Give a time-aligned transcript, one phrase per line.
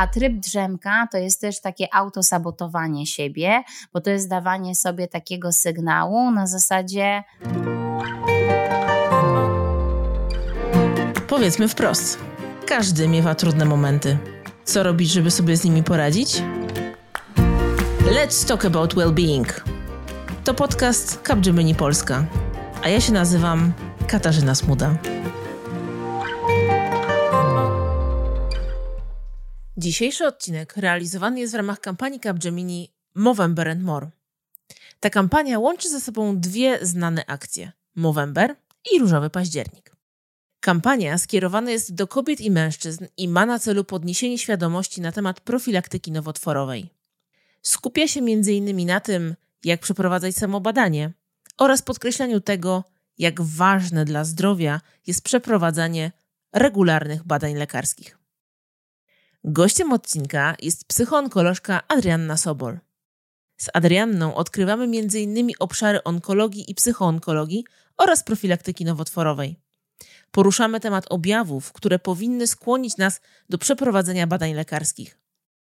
[0.00, 3.62] A tryb drzemka to jest też takie autosabotowanie siebie,
[3.92, 7.24] bo to jest dawanie sobie takiego sygnału na zasadzie.
[11.28, 12.18] Powiedzmy wprost:
[12.66, 14.18] każdy miewa trudne momenty.
[14.64, 16.42] Co robić, żeby sobie z nimi poradzić?
[18.00, 19.60] Let's talk about well-being.
[20.44, 22.24] To podcast Capgemini Polska,
[22.82, 23.72] a ja się nazywam
[24.06, 25.19] Katarzyna Smuda.
[29.80, 34.10] Dzisiejszy odcinek realizowany jest w ramach kampanii Capgemini Movember and More.
[35.00, 38.56] Ta kampania łączy ze sobą dwie znane akcje: Movember
[38.92, 39.96] i Różowy Październik.
[40.60, 45.40] Kampania skierowana jest do kobiet i mężczyzn i ma na celu podniesienie świadomości na temat
[45.40, 46.90] profilaktyki nowotworowej.
[47.62, 48.86] Skupia się m.in.
[48.86, 49.34] na tym,
[49.64, 51.12] jak przeprowadzać samobadanie
[51.58, 52.84] oraz podkreślaniu tego,
[53.18, 56.12] jak ważne dla zdrowia jest przeprowadzanie
[56.52, 58.19] regularnych badań lekarskich.
[59.44, 62.78] Gościem odcinka jest psychoonkolożka Adrianna Sobol.
[63.56, 65.50] Z Adrianną odkrywamy m.in.
[65.58, 67.64] obszary onkologii i psychoonkologii
[67.96, 69.56] oraz profilaktyki nowotworowej.
[70.30, 75.18] Poruszamy temat objawów, które powinny skłonić nas do przeprowadzenia badań lekarskich.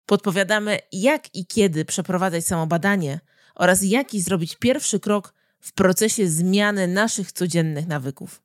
[0.05, 3.19] Podpowiadamy, jak i kiedy przeprowadzać samobadanie
[3.55, 8.44] oraz jaki zrobić pierwszy krok w procesie zmiany naszych codziennych nawyków.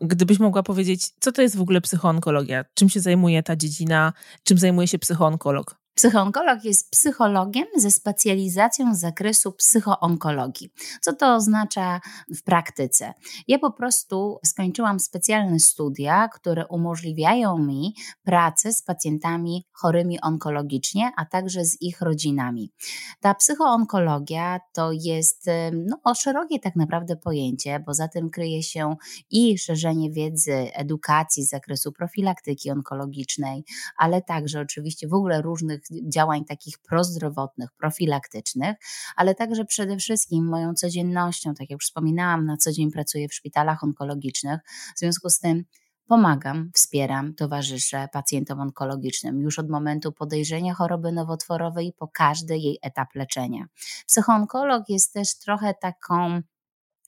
[0.00, 2.64] Gdybyś mogła powiedzieć, co to jest w ogóle psychoonkologia?
[2.74, 4.12] Czym się zajmuje ta dziedzina?
[4.44, 5.79] Czym zajmuje się psychoonkolog?
[6.00, 10.72] Psychoonkolog jest psychologiem ze specjalizacją z zakresu psychoonkologii.
[11.00, 12.00] Co to oznacza
[12.36, 13.14] w praktyce?
[13.48, 21.24] Ja po prostu skończyłam specjalne studia, które umożliwiają mi pracę z pacjentami chorymi onkologicznie, a
[21.24, 22.72] także z ich rodzinami.
[23.20, 28.96] Ta psychoonkologia to jest no, szerokie tak naprawdę pojęcie, bo za tym kryje się
[29.30, 33.64] i szerzenie wiedzy, edukacji z zakresu profilaktyki onkologicznej,
[33.98, 38.76] ale także oczywiście w ogóle różnych działań takich prozdrowotnych, profilaktycznych,
[39.16, 43.34] ale także przede wszystkim moją codziennością, tak jak już wspominałam, na co dzień pracuję w
[43.34, 44.60] szpitalach onkologicznych,
[44.96, 45.64] w związku z tym
[46.10, 53.14] Pomagam, wspieram, towarzyszę pacjentom onkologicznym już od momentu podejrzenia choroby nowotworowej po każdy jej etap
[53.14, 53.66] leczenia.
[54.06, 56.40] Psychoonkolog jest też trochę taką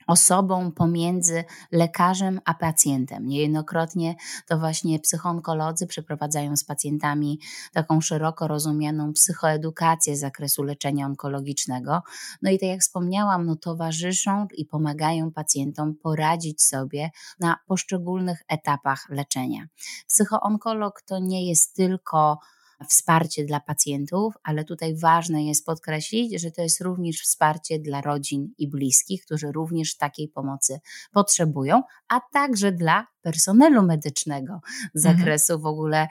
[0.06, 3.26] osobą pomiędzy lekarzem a pacjentem.
[3.26, 4.14] Niejednokrotnie
[4.48, 7.40] to właśnie psychoonkolodzy przeprowadzają z pacjentami
[7.72, 12.02] taką szeroko rozumianą psychoedukację z zakresu leczenia onkologicznego.
[12.42, 17.10] No i tak jak wspomniałam, no towarzyszą i pomagają pacjentom poradzić sobie
[17.40, 19.66] na poszczególnych etapach leczenia.
[20.08, 22.38] Psychoonkolog to nie jest tylko
[22.82, 28.52] wsparcie dla pacjentów, ale tutaj ważne jest podkreślić, że to jest również wsparcie dla rodzin
[28.58, 30.80] i bliskich, którzy również takiej pomocy
[31.12, 34.60] potrzebują, a także dla personelu medycznego
[34.94, 35.18] z mhm.
[35.18, 36.08] zakresu w ogóle,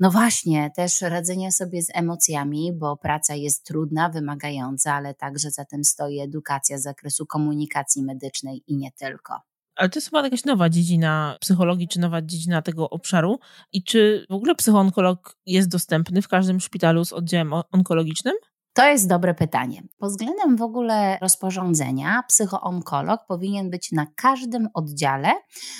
[0.00, 5.64] no właśnie, też radzenia sobie z emocjami, bo praca jest trudna, wymagająca, ale także za
[5.64, 9.40] tym stoi edukacja z zakresu komunikacji medycznej i nie tylko.
[9.78, 13.38] Ale to jest chyba jakaś nowa dziedzina psychologii, czy nowa dziedzina tego obszaru.
[13.72, 18.34] I czy w ogóle psychoonkolog jest dostępny w każdym szpitalu z oddziałem onkologicznym?
[18.72, 19.82] To jest dobre pytanie.
[19.98, 25.32] Pod względem w ogóle rozporządzenia, psychoonkolog powinien być na każdym oddziale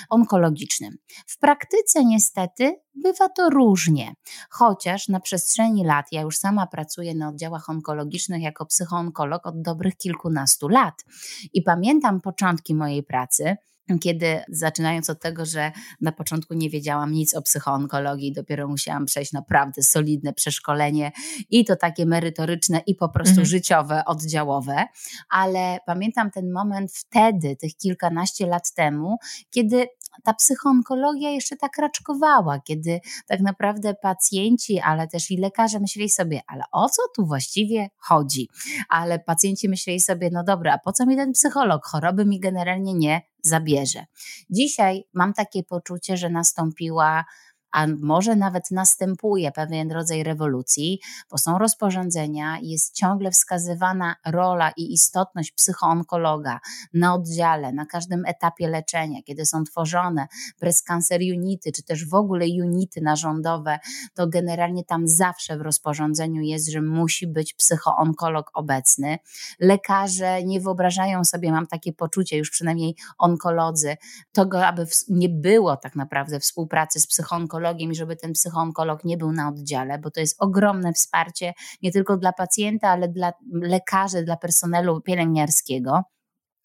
[0.09, 0.97] onkologicznym.
[1.27, 4.13] W praktyce niestety bywa to różnie,
[4.49, 9.97] chociaż na przestrzeni lat, ja już sama pracuję na oddziałach onkologicznych jako psychoonkolog od dobrych
[9.97, 11.05] kilkunastu lat
[11.53, 13.57] i pamiętam początki mojej pracy
[13.97, 19.31] kiedy zaczynając od tego, że na początku nie wiedziałam nic o psychoonkologii, dopiero musiałam przejść
[19.31, 21.11] naprawdę solidne przeszkolenie
[21.49, 23.47] i to takie merytoryczne i po prostu mhm.
[23.47, 24.85] życiowe, oddziałowe,
[25.29, 29.17] ale pamiętam ten moment wtedy, tych kilkanaście lat temu,
[29.49, 29.87] kiedy
[30.23, 36.41] ta psychoonkologia jeszcze tak raczkowała, kiedy tak naprawdę pacjenci, ale też i lekarze myśleli sobie,
[36.47, 38.49] ale o co tu właściwie chodzi?
[38.89, 41.85] Ale pacjenci myśleli sobie, no dobra, a po co mi ten psycholog?
[41.85, 44.05] Choroby mi generalnie nie zabierze.
[44.49, 47.25] Dzisiaj mam takie poczucie, że nastąpiła
[47.71, 50.99] a może nawet następuje pewien rodzaj rewolucji,
[51.31, 56.59] bo są rozporządzenia, jest ciągle wskazywana rola i istotność psychoonkologa
[56.93, 60.27] na oddziale, na każdym etapie leczenia, kiedy są tworzone
[60.59, 63.79] breast cancer unity, czy też w ogóle unity narządowe,
[64.13, 69.17] to generalnie tam zawsze w rozporządzeniu jest, że musi być psychoonkolog obecny.
[69.59, 73.97] Lekarze nie wyobrażają sobie, mam takie poczucie, już przynajmniej onkolodzy,
[74.31, 79.17] tego, aby nie było tak naprawdę współpracy z psychoonkologiem, psychologiem i żeby ten psychoonkolog nie
[79.17, 84.23] był na oddziale, bo to jest ogromne wsparcie nie tylko dla pacjenta, ale dla lekarzy,
[84.23, 86.03] dla personelu pielęgniarskiego.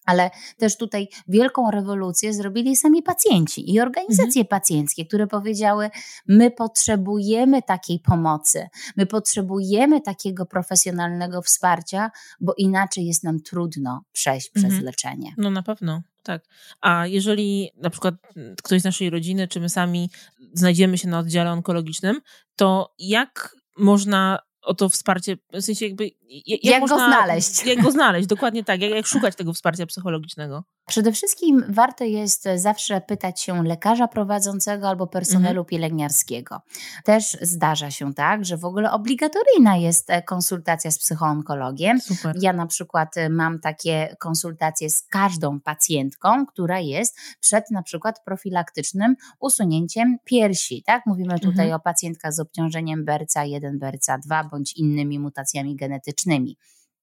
[0.05, 4.47] Ale też tutaj wielką rewolucję zrobili sami pacjenci i organizacje mhm.
[4.47, 5.89] pacjenckie, które powiedziały:
[6.27, 12.11] My potrzebujemy takiej pomocy, my potrzebujemy takiego profesjonalnego wsparcia,
[12.41, 14.73] bo inaczej jest nam trudno przejść mhm.
[14.73, 15.33] przez leczenie.
[15.37, 16.01] No na pewno.
[16.25, 16.43] Tak.
[16.81, 18.15] A jeżeli na przykład
[18.63, 20.09] ktoś z naszej rodziny, czy my sami
[20.53, 22.21] znajdziemy się na oddziale onkologicznym,
[22.55, 26.11] to jak można o to wsparcie, w sensie jakby...
[26.29, 27.65] Jak, jak można, go znaleźć.
[27.65, 28.81] Jak go znaleźć, dokładnie tak.
[28.81, 30.63] Jak, jak szukać tego wsparcia psychologicznego?
[30.87, 35.65] Przede wszystkim warto jest zawsze pytać się lekarza prowadzącego albo personelu mhm.
[35.65, 36.61] pielęgniarskiego.
[37.03, 42.01] Też zdarza się tak, że w ogóle obligatoryjna jest e, konsultacja z psychoonkologiem.
[42.01, 42.35] Super.
[42.41, 48.23] Ja na przykład e, mam takie konsultacje z każdą pacjentką, która jest przed na przykład
[48.25, 50.83] profilaktycznym usunięciem piersi.
[50.83, 51.05] Tak?
[51.05, 51.73] Mówimy tutaj mhm.
[51.73, 56.14] o pacjentkach z obciążeniem BRCA1, BRCA2 bądź innymi mutacjami genetycznymi.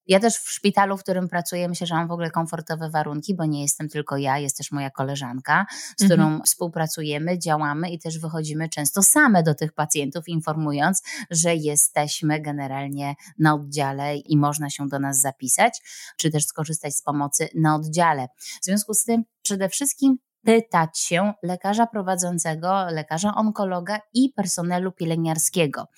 [0.06, 3.44] Ja też w szpitalu, w którym pracuję, myślę, że mam w ogóle komfortowe warunki, bo
[3.44, 5.66] nie jestem tylko ja, jest też moja koleżanka,
[5.98, 6.42] z którą mhm.
[6.42, 13.54] współpracujemy, działamy i też wychodzimy często same do tych pacjentów, informując, że jesteśmy generalnie na
[13.54, 15.80] oddziale i można się do nas zapisać,
[16.16, 18.28] czy też skorzystać z pomocy na oddziale.
[18.62, 25.88] W związku z tym przede wszystkim pytać się lekarza prowadzącego, lekarza onkologa i personelu pielęgniarskiego.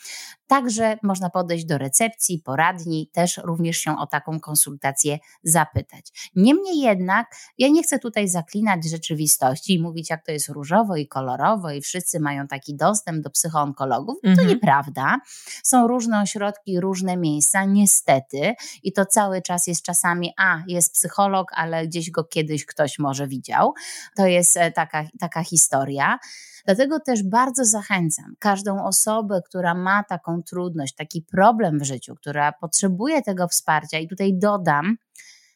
[0.46, 6.30] Także można podejść do recepcji, poradni, też również się o taką konsultację zapytać.
[6.36, 7.26] Niemniej jednak,
[7.58, 11.80] ja nie chcę tutaj zaklinać rzeczywistości i mówić, jak to jest różowo i kolorowo, i
[11.80, 14.16] wszyscy mają taki dostęp do psychoonkologów.
[14.22, 14.48] To mhm.
[14.48, 15.18] nieprawda.
[15.62, 21.50] Są różne ośrodki, różne miejsca, niestety, i to cały czas jest czasami, a jest psycholog,
[21.54, 23.74] ale gdzieś go kiedyś ktoś może widział.
[24.16, 26.18] To jest e, taka, taka historia.
[26.66, 32.52] Dlatego też bardzo zachęcam każdą osobę, która ma taką trudność, taki problem w życiu, która
[32.52, 34.96] potrzebuje tego wsparcia, i tutaj dodam,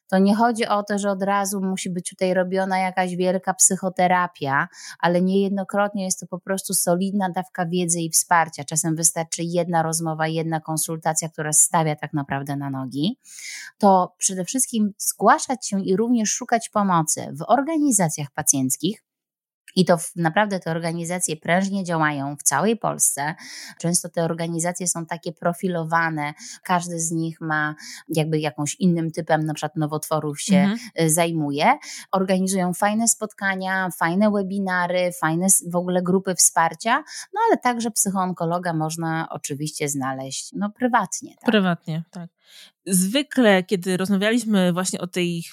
[0.09, 4.69] to nie chodzi o to, że od razu musi być tutaj robiona jakaś wielka psychoterapia,
[4.99, 8.65] ale niejednokrotnie jest to po prostu solidna dawka wiedzy i wsparcia.
[8.65, 13.19] Czasem wystarczy jedna rozmowa, jedna konsultacja, która stawia tak naprawdę na nogi.
[13.79, 19.08] To przede wszystkim zgłaszać się i również szukać pomocy w organizacjach pacjenckich,
[19.77, 23.35] i to naprawdę te organizacje prężnie działają w całej Polsce.
[23.79, 26.35] Często te organizacje są takie profilowane,
[26.65, 27.75] każdy z nich ma
[28.09, 30.79] jakby jakąś innym typem na przykład nowotworów się mhm.
[31.01, 31.79] Y, zajmuje.
[32.13, 39.29] Organizują fajne spotkania, fajne webinary, fajne w ogóle grupy wsparcia, no ale także psychoonkologa można
[39.31, 41.35] oczywiście znaleźć no prywatnie.
[41.35, 41.45] Tak?
[41.45, 42.38] Prywatnie, tak.
[42.91, 45.45] Zwykle, kiedy rozmawialiśmy właśnie o tej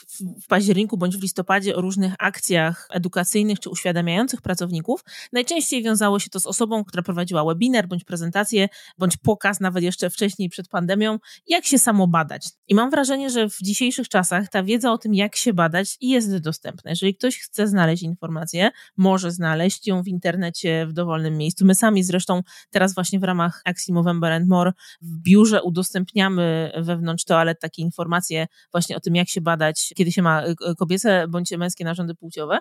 [0.43, 5.03] w październiku bądź w listopadzie o różnych akcjach edukacyjnych czy uświadamiających pracowników,
[5.33, 10.09] najczęściej wiązało się to z osobą, która prowadziła webinar bądź prezentację, bądź pokaz nawet jeszcze
[10.09, 12.49] wcześniej przed pandemią, jak się samo badać.
[12.67, 16.37] I mam wrażenie, że w dzisiejszych czasach ta wiedza o tym, jak się badać, jest
[16.37, 16.89] dostępna.
[16.89, 21.65] Jeżeli ktoś chce znaleźć informację, może znaleźć ją w internecie w dowolnym miejscu.
[21.65, 27.23] My sami zresztą teraz właśnie w ramach akcji Movember and More w biurze udostępniamy wewnątrz
[27.23, 31.51] toalet takie informacje właśnie o tym, jak się badać, kiedy się ma y, kobiece bądź
[31.51, 32.59] męskie narządy płciowe.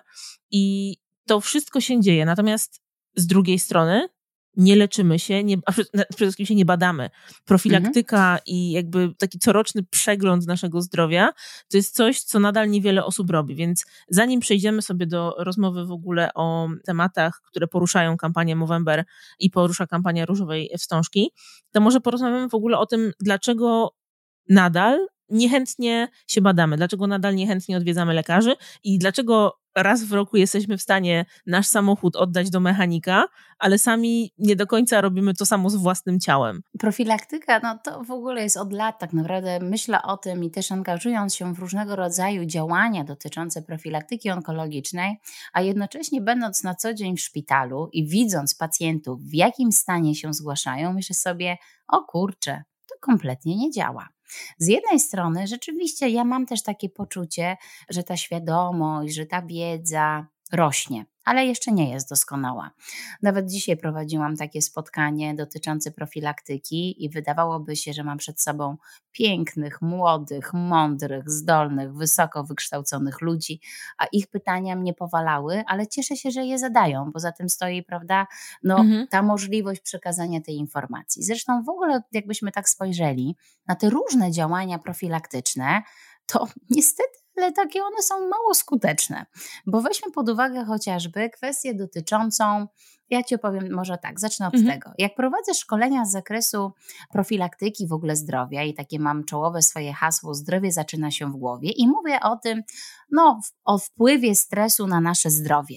[0.51, 0.95] I
[1.27, 2.25] to wszystko się dzieje.
[2.25, 2.81] Natomiast
[3.15, 4.07] z drugiej strony
[4.57, 7.09] nie leczymy się, nie, a przede wszystkim się nie badamy.
[7.45, 8.39] Profilaktyka mhm.
[8.45, 11.33] i jakby taki coroczny przegląd naszego zdrowia
[11.71, 13.55] to jest coś, co nadal niewiele osób robi.
[13.55, 19.03] Więc zanim przejdziemy sobie do rozmowy w ogóle o tematach, które poruszają kampanię Movember
[19.39, 21.31] i porusza kampania Różowej Wstążki,
[21.71, 23.95] to może porozmawiamy w ogóle o tym, dlaczego
[24.49, 30.77] nadal niechętnie się badamy, dlaczego nadal niechętnie odwiedzamy lekarzy i dlaczego raz w roku jesteśmy
[30.77, 33.25] w stanie nasz samochód oddać do mechanika,
[33.59, 36.61] ale sami nie do końca robimy to samo z własnym ciałem.
[36.79, 39.59] Profilaktyka, no to w ogóle jest od lat tak naprawdę.
[39.59, 45.17] Myślę o tym i też angażując się w różnego rodzaju działania dotyczące profilaktyki onkologicznej,
[45.53, 50.33] a jednocześnie będąc na co dzień w szpitalu i widząc pacjentów, w jakim stanie się
[50.33, 54.14] zgłaszają, myślę sobie, o kurczę, to kompletnie nie działa.
[54.57, 57.57] Z jednej strony rzeczywiście ja mam też takie poczucie,
[57.89, 62.71] że ta świadomość, że ta wiedza rośnie ale jeszcze nie jest doskonała.
[63.21, 68.77] Nawet dzisiaj prowadziłam takie spotkanie dotyczące profilaktyki i wydawałoby się, że mam przed sobą
[69.11, 73.61] pięknych, młodych, mądrych, zdolnych, wysoko wykształconych ludzi,
[73.97, 77.11] a ich pytania mnie powalały, ale cieszę się, że je zadają.
[77.11, 78.27] Poza tym stoi, prawda,
[78.63, 79.07] no, mhm.
[79.07, 81.23] ta możliwość przekazania tej informacji.
[81.23, 83.35] Zresztą w ogóle, jakbyśmy tak spojrzeli
[83.67, 85.81] na te różne działania profilaktyczne,
[86.25, 89.25] to niestety ale takie one są mało skuteczne.
[89.67, 92.67] Bo weźmy pod uwagę chociażby kwestię dotyczącą
[93.09, 94.73] ja Ci opowiem może tak, zacznę od mhm.
[94.73, 94.91] tego.
[94.97, 96.73] Jak prowadzę szkolenia z zakresu
[97.11, 101.69] profilaktyki w ogóle zdrowia i takie mam czołowe swoje hasło zdrowie zaczyna się w głowie
[101.69, 102.63] i mówię o tym,
[103.11, 105.75] no o wpływie stresu na nasze zdrowie.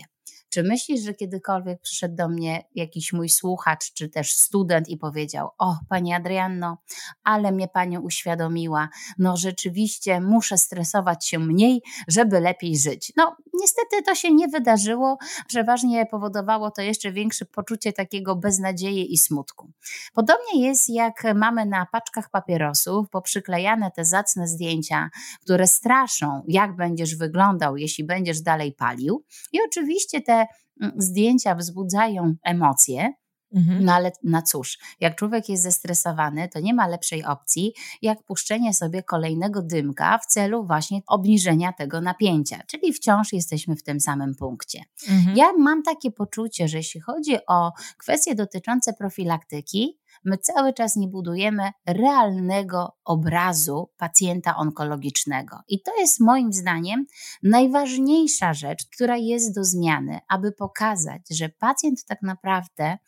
[0.50, 5.48] Czy myślisz, że kiedykolwiek przyszedł do mnie jakiś mój słuchacz, czy też student i powiedział:
[5.58, 6.78] O, pani Adrianno,
[7.24, 8.88] ale mnie pani uświadomiła,
[9.18, 13.12] no rzeczywiście muszę stresować się mniej, żeby lepiej żyć.
[13.16, 15.18] No, niestety to się nie wydarzyło.
[15.46, 19.70] Przeważnie powodowało to jeszcze większe poczucie takiego beznadziei i smutku.
[20.14, 25.10] Podobnie jest, jak mamy na paczkach papierosów poprzyklejane te zacne zdjęcia,
[25.42, 29.24] które straszą, jak będziesz wyglądał, jeśli będziesz dalej palił.
[29.52, 30.46] I oczywiście te
[30.80, 33.12] Mm, zdjęcia wzbudzają emocje,
[33.54, 33.84] Mhm.
[33.84, 38.74] No ale na cóż, jak człowiek jest zestresowany, to nie ma lepszej opcji, jak puszczenie
[38.74, 44.34] sobie kolejnego dymka w celu właśnie obniżenia tego napięcia, czyli wciąż jesteśmy w tym samym
[44.34, 44.82] punkcie.
[45.08, 45.36] Mhm.
[45.36, 51.08] Ja mam takie poczucie, że jeśli chodzi o kwestie dotyczące profilaktyki, my cały czas nie
[51.08, 55.60] budujemy realnego obrazu pacjenta onkologicznego.
[55.68, 57.06] I to jest moim zdaniem
[57.42, 62.98] najważniejsza rzecz, która jest do zmiany, aby pokazać, że pacjent tak naprawdę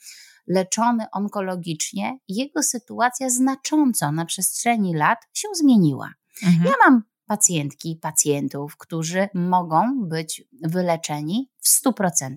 [0.47, 6.12] leczony onkologicznie, jego sytuacja znacząco na przestrzeni lat się zmieniła.
[6.47, 6.64] Mhm.
[6.64, 12.37] Ja mam pacjentki, pacjentów, którzy mogą być wyleczeni w 100%.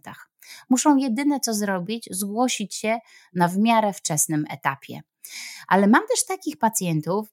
[0.70, 3.00] Muszą jedyne co zrobić, zgłosić się
[3.34, 5.02] na w miarę wczesnym etapie.
[5.68, 7.33] Ale mam też takich pacjentów,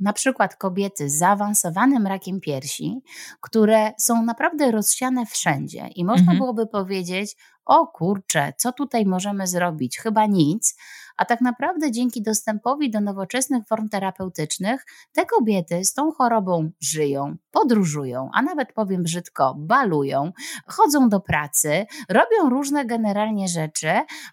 [0.00, 3.02] na przykład kobiety z zaawansowanym rakiem piersi,
[3.40, 6.38] które są naprawdę rozsiane wszędzie i można mhm.
[6.38, 7.36] byłoby powiedzieć,
[7.66, 9.98] o kurczę, co tutaj możemy zrobić?
[9.98, 10.76] Chyba nic.
[11.16, 17.36] A tak naprawdę dzięki dostępowi do nowoczesnych form terapeutycznych te kobiety z tą chorobą żyją,
[17.50, 20.32] podróżują, a nawet powiem brzydko, balują,
[20.66, 23.90] chodzą do pracy, robią różne generalnie rzeczy,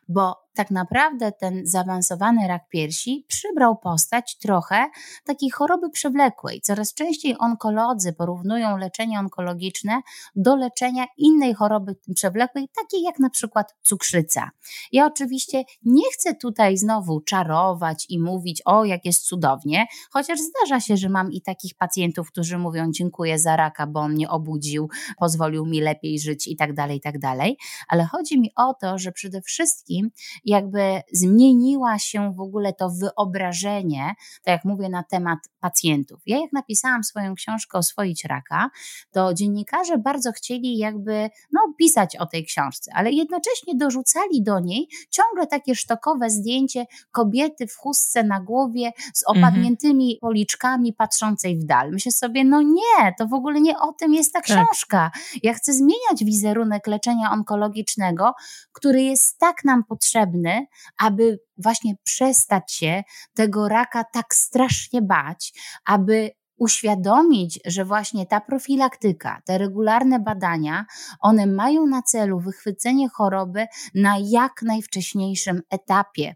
[0.07, 4.85] bo tak naprawdę ten zaawansowany rak piersi przybrał postać trochę
[5.25, 6.61] takiej choroby przewlekłej.
[6.61, 10.01] Coraz częściej onkolodzy porównują leczenie onkologiczne
[10.35, 14.49] do leczenia innej choroby przewlekłej, takiej jak na przykład cukrzyca.
[14.91, 20.79] Ja oczywiście nie chcę tutaj znowu czarować i mówić, o jak jest cudownie, chociaż zdarza
[20.79, 24.89] się, że mam i takich pacjentów, którzy mówią dziękuję za raka, bo on mnie obudził,
[25.17, 27.57] pozwolił mi lepiej żyć i tak dalej, i tak dalej.
[27.87, 30.11] Ale chodzi mi o to, że przede wszystkim
[30.45, 36.21] jakby zmieniła się w ogóle to wyobrażenie, tak jak mówię, na temat pacjentów.
[36.25, 38.69] Ja jak napisałam swoją książkę Oswoić raka,
[39.11, 44.87] to dziennikarze bardzo chcieli jakby no, pisać o tej książce, ale jednocześnie dorzucali do niej
[45.09, 49.43] ciągle takie sztokowe zdjęcie kobiety w chustce na głowie z mhm.
[49.43, 51.91] opadniętymi policzkami patrzącej w dal.
[51.91, 54.45] Myślę sobie, no nie, to w ogóle nie o tym jest ta tak.
[54.45, 55.11] książka.
[55.43, 58.33] Ja chcę zmieniać wizerunek leczenia onkologicznego,
[58.71, 60.65] który jest tak nam potrzebny,
[60.97, 65.53] aby właśnie przestać się tego raka tak strasznie bać,
[65.85, 70.85] aby uświadomić, że właśnie ta profilaktyka, te regularne badania,
[71.19, 76.35] one mają na celu wychwycenie choroby na jak najwcześniejszym etapie.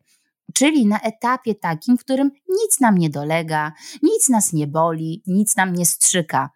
[0.54, 3.72] Czyli na etapie takim, w którym nic nam nie dolega,
[4.04, 6.50] nic nas nie boli, nic nam nie strzyka.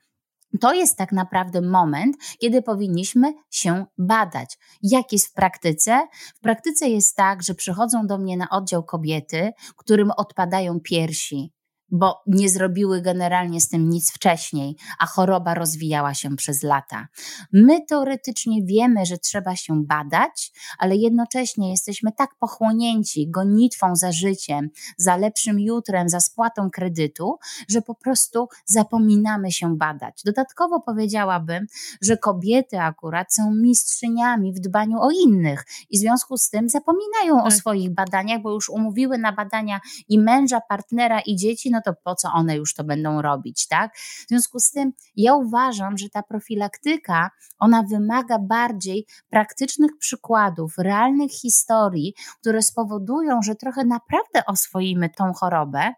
[0.60, 4.58] To jest tak naprawdę moment, kiedy powinniśmy się badać.
[4.84, 6.08] Jak jest w praktyce?
[6.36, 11.52] W praktyce jest tak, że przychodzą do mnie na oddział kobiety, którym odpadają piersi,
[11.92, 17.08] bo nie zrobiły generalnie z tym nic wcześniej, a choroba rozwijała się przez lata.
[17.54, 24.70] My teoretycznie wiemy, że trzeba się badać, ale jednocześnie jesteśmy tak pochłonięci gonitwą za życiem,
[24.98, 27.38] za lepszym jutrem, za spłatą kredytu,
[27.70, 30.22] że po prostu zapominamy się badać.
[30.26, 31.66] Dodatkowo powiedziałabym,
[32.02, 37.38] że kobiety akurat są mistrzyniami w dbaniu o innych i w związku z tym zapominają
[37.38, 37.46] tak.
[37.46, 39.80] o swoich badaniach, bo już umówiły na badania
[40.10, 43.98] i męża, partnera i dzieci, no to po co one już to będą robić, tak?
[43.98, 51.32] W związku z tym ja uważam, że ta profilaktyka, ona wymaga bardziej praktycznych przykładów, realnych
[51.32, 55.94] historii, które spowodują, że trochę naprawdę oswoimy tą chorobę,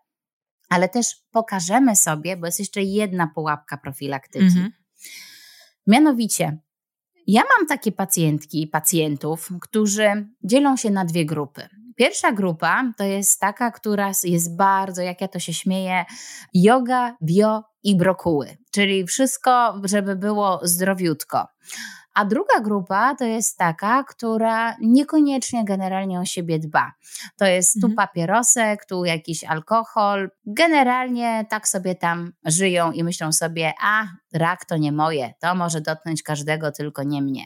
[0.70, 4.46] ale też pokażemy sobie, bo jest jeszcze jedna pułapka profilaktyki.
[4.46, 4.72] Mhm.
[5.88, 6.58] Mianowicie,
[7.28, 11.70] ja mam takie pacjentki i pacjentów, którzy dzielą się na dwie grupy.
[11.96, 16.06] Pierwsza grupa to jest taka, która jest bardzo, jak ja to się śmieję,
[16.54, 21.48] yoga, bio i brokuły, czyli wszystko, żeby było zdrowiutko.
[22.14, 26.92] A druga grupa to jest taka, która niekoniecznie generalnie o siebie dba.
[27.38, 27.96] To jest tu mhm.
[27.96, 30.30] papierosek, tu jakiś alkohol.
[30.46, 35.82] Generalnie tak sobie tam żyją i myślą sobie, a rak to nie moje, to może
[35.82, 37.46] dotknąć każdego, tylko nie mnie.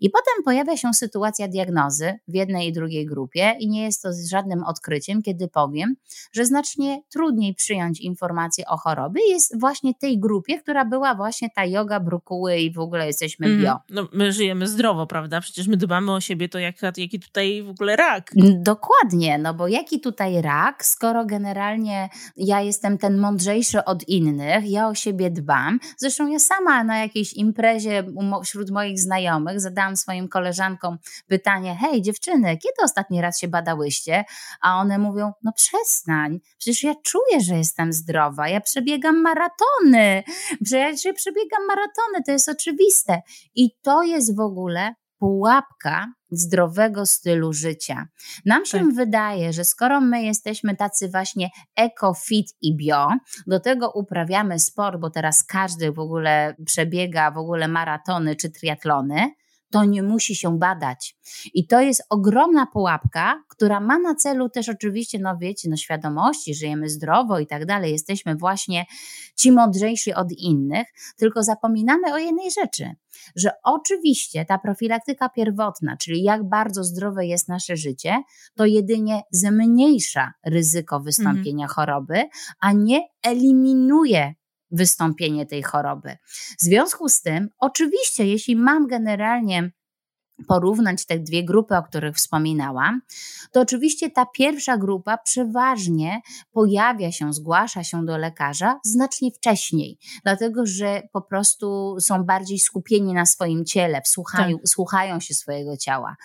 [0.00, 4.08] I potem pojawia się sytuacja diagnozy w jednej i drugiej grupie, i nie jest to
[4.30, 5.96] żadnym odkryciem, kiedy powiem,
[6.32, 11.64] że znacznie trudniej przyjąć informację o chorobie jest właśnie tej grupie, która była właśnie ta
[11.64, 13.62] yoga, brukuły i w ogóle jesteśmy mhm.
[13.62, 13.76] bio.
[13.90, 15.40] No, my żyjemy zdrowo, prawda?
[15.40, 18.30] Przecież my dbamy o siebie, to jak, jaki tutaj w ogóle rak.
[18.58, 24.88] Dokładnie, no bo jaki tutaj rak, skoro generalnie ja jestem ten mądrzejszy od innych, ja
[24.88, 25.78] o siebie dbam.
[25.96, 28.04] Zresztą ja sama na jakiejś imprezie
[28.44, 34.24] wśród moich znajomych zadałam swoim koleżankom pytanie: Hej, dziewczyny, kiedy ostatni raz się badałyście?
[34.60, 40.22] A one mówią: No przestań, przecież ja czuję, że jestem zdrowa, ja przebiegam maratony,
[40.64, 43.22] przecież ja przebiegam maratony, to jest oczywiste.
[43.54, 48.08] I to jest w ogóle pułapka zdrowego stylu życia.
[48.44, 48.94] Nam się tak.
[48.94, 53.08] wydaje, że skoro my jesteśmy tacy właśnie eco, fit i bio,
[53.46, 59.30] do tego uprawiamy sport, bo teraz każdy w ogóle przebiega w ogóle maratony czy triatlony,
[59.70, 61.16] to nie musi się badać.
[61.54, 66.54] I to jest ogromna pułapka, która ma na celu też oczywiście, no wiecie, no świadomości,
[66.54, 68.86] żyjemy zdrowo i tak dalej, jesteśmy właśnie
[69.36, 70.86] ci mądrzejsi od innych,
[71.16, 72.90] tylko zapominamy o jednej rzeczy,
[73.36, 78.22] że oczywiście ta profilaktyka pierwotna, czyli jak bardzo zdrowe jest nasze życie,
[78.54, 81.68] to jedynie zmniejsza ryzyko wystąpienia mhm.
[81.68, 82.28] choroby,
[82.60, 84.34] a nie eliminuje
[84.70, 86.16] wystąpienie tej choroby.
[86.58, 89.70] W związku z tym, oczywiście, jeśli mam generalnie
[90.48, 93.00] porównać te dwie grupy, o których wspominałam,
[93.52, 96.20] to oczywiście ta pierwsza grupa przeważnie
[96.52, 103.14] pojawia się, zgłasza się do lekarza znacznie wcześniej, dlatego że po prostu są bardziej skupieni
[103.14, 104.68] na swoim ciele, słuchają, tak.
[104.68, 106.16] słuchają się swojego ciała.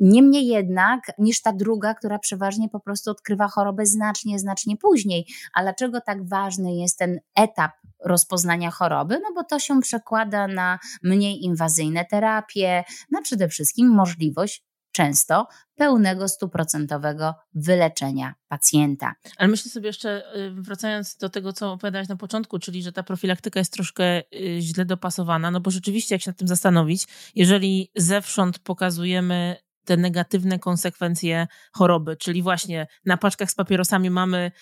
[0.00, 5.26] Niemniej jednak niż ta druga, która przeważnie po prostu odkrywa chorobę znacznie, znacznie później.
[5.54, 7.72] A dlaczego tak ważny jest ten etap
[8.04, 9.20] rozpoznania choroby?
[9.22, 15.46] No bo to się przekłada na mniej inwazyjne terapie, na przede wszystkim możliwość często
[15.76, 19.14] pełnego, stuprocentowego wyleczenia pacjenta.
[19.36, 23.02] Ale myślę sobie jeszcze, y, wracając do tego, co opowiadałaś na początku, czyli że ta
[23.02, 27.90] profilaktyka jest troszkę y, źle dopasowana, no bo rzeczywiście, jak się nad tym zastanowić, jeżeli
[27.96, 34.52] zewsząd pokazujemy te negatywne konsekwencje choroby, czyli właśnie na paczkach z papierosami mamy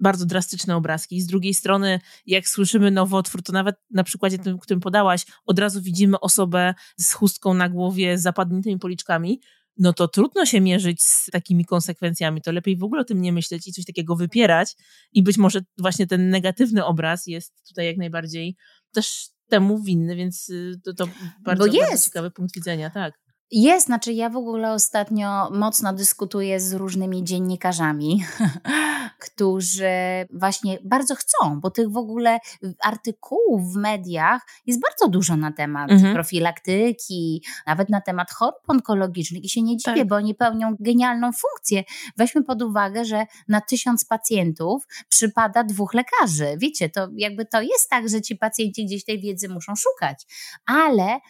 [0.00, 1.20] bardzo drastyczne obrazki.
[1.20, 5.82] Z drugiej strony, jak słyszymy nowotwór, to nawet na przykładzie tym, którym podałaś, od razu
[5.82, 9.40] widzimy osobę z chustką na głowie, z zapadniętymi policzkami,
[9.78, 12.42] no to trudno się mierzyć z takimi konsekwencjami.
[12.42, 14.76] To lepiej w ogóle o tym nie myśleć i coś takiego wypierać.
[15.12, 18.56] I być może właśnie ten negatywny obraz jest tutaj jak najbardziej
[18.92, 21.06] też temu winny, więc y, to, to
[21.40, 23.21] bardzo, bardzo ciekawy punkt widzenia, tak.
[23.54, 28.24] Jest, znaczy ja w ogóle ostatnio mocno dyskutuję z różnymi dziennikarzami,
[29.24, 29.90] którzy
[30.32, 32.38] właśnie bardzo chcą, bo tych w ogóle
[32.82, 36.14] artykułów w mediach jest bardzo dużo na temat mhm.
[36.14, 40.08] profilaktyki, nawet na temat chorób onkologicznych i się nie dziwię, tak.
[40.08, 41.84] bo oni pełnią genialną funkcję.
[42.16, 46.54] Weźmy pod uwagę, że na tysiąc pacjentów przypada dwóch lekarzy.
[46.58, 50.26] Wiecie, to jakby to jest tak, że ci pacjenci gdzieś tej wiedzy muszą szukać,
[50.66, 51.20] ale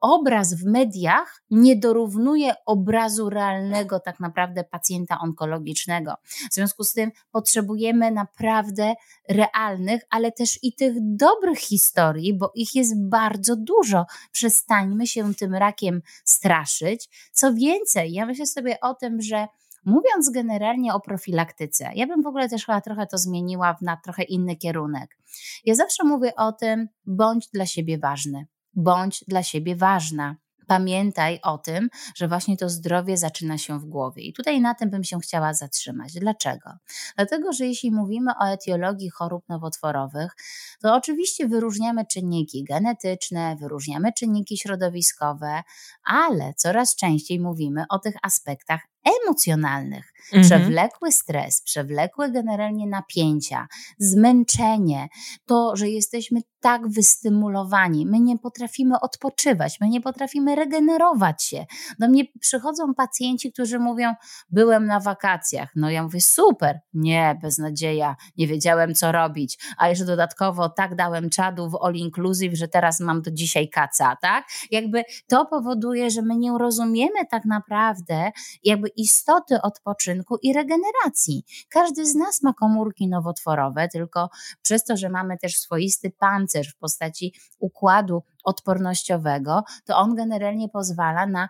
[0.00, 6.14] obraz w mediach nie dorównuje obrazu realnego tak naprawdę pacjenta onkologicznego.
[6.50, 8.94] W związku z tym potrzebujemy naprawdę
[9.28, 14.06] realnych, ale też i tych dobrych historii, bo ich jest bardzo dużo.
[14.32, 17.30] Przestańmy się tym rakiem straszyć.
[17.32, 19.48] Co więcej, ja myślę sobie o tym, że
[19.84, 24.22] Mówiąc generalnie o profilaktyce, ja bym w ogóle też chyba trochę to zmieniła na trochę
[24.22, 25.18] inny kierunek.
[25.64, 30.36] Ja zawsze mówię o tym, bądź dla siebie ważny bądź dla siebie ważna.
[30.68, 34.22] Pamiętaj o tym, że właśnie to zdrowie zaczyna się w głowie.
[34.22, 36.12] I tutaj na tym bym się chciała zatrzymać.
[36.12, 36.70] Dlaczego?
[37.16, 40.36] Dlatego, że jeśli mówimy o etiologii chorób nowotworowych,
[40.80, 45.62] to oczywiście wyróżniamy czynniki genetyczne, wyróżniamy czynniki środowiskowe,
[46.04, 48.80] ale coraz częściej mówimy o tych aspektach
[49.24, 50.12] emocjonalnych.
[50.32, 50.44] Mhm.
[50.44, 53.68] Przewlekły stres, przewlekłe generalnie napięcia,
[53.98, 55.08] zmęczenie,
[55.46, 61.66] to, że jesteśmy tak wystymulowani, my nie potrafimy odpoczywać, my nie potrafimy regenerować się.
[61.98, 64.14] Do mnie przychodzą pacjenci, którzy mówią:
[64.50, 65.72] Byłem na wakacjach.
[65.76, 69.58] No ja mówię: Super, nie, beznadzieja, nie wiedziałem co robić.
[69.78, 74.16] A jeszcze dodatkowo tak dałem czadu w all inclusive, że teraz mam do dzisiaj kaca,
[74.20, 74.48] tak?
[74.70, 78.30] Jakby to powoduje, że my nie rozumiemy tak naprawdę,
[78.64, 81.44] jakby istoty odpoczynku i regeneracji.
[81.68, 84.30] Każdy z nas ma komórki nowotworowe, tylko
[84.62, 91.26] przez to, że mamy też swoisty pancerz w postaci układu odpornościowego, to on generalnie pozwala
[91.26, 91.48] na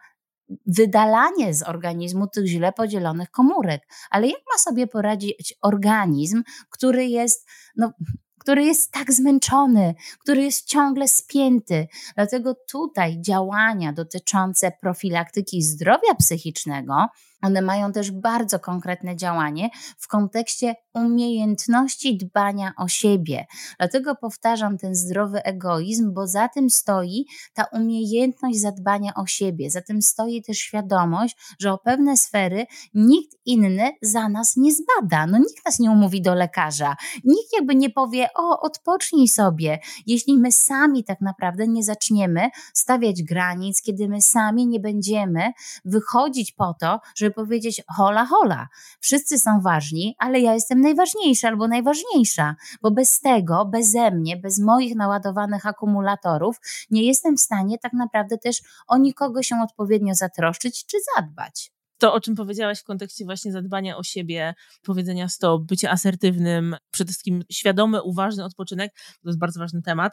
[0.67, 3.83] wydalanie z organizmu tych źle podzielonych komórek.
[4.11, 7.93] Ale jak ma sobie poradzić organizm, który jest no,
[8.39, 11.87] który jest tak zmęczony, który jest ciągle spięty.
[12.15, 17.07] Dlatego tutaj działania dotyczące profilaktyki zdrowia psychicznego
[17.43, 23.47] one mają też bardzo konkretne działanie w kontekście umiejętności dbania o siebie.
[23.79, 29.81] Dlatego powtarzam ten zdrowy egoizm, bo za tym stoi ta umiejętność zadbania o siebie, za
[29.83, 35.27] tym stoi też świadomość, że o pewne sfery nikt inny za nas nie zbada.
[35.27, 40.39] No nikt nas nie umówi do lekarza, nikt jakby nie powie, o, odpocznij sobie, jeśli
[40.39, 45.53] my sami tak naprawdę nie zaczniemy stawiać granic, kiedy my sami nie będziemy
[45.85, 48.69] wychodzić po to, żeby powiedzieć hola, hola,
[49.01, 54.59] wszyscy są ważni, ale ja jestem najważniejsza albo najważniejsza, bo bez tego, beze mnie, bez
[54.59, 56.57] moich naładowanych akumulatorów,
[56.91, 62.15] nie jestem w stanie tak naprawdę też o nikogo się odpowiednio zatroszczyć czy zadbać to,
[62.15, 67.43] o czym powiedziałaś w kontekście właśnie zadbania o siebie, powiedzenia stop, bycie asertywnym, przede wszystkim
[67.53, 70.13] świadomy, uważny odpoczynek, to jest bardzo ważny temat.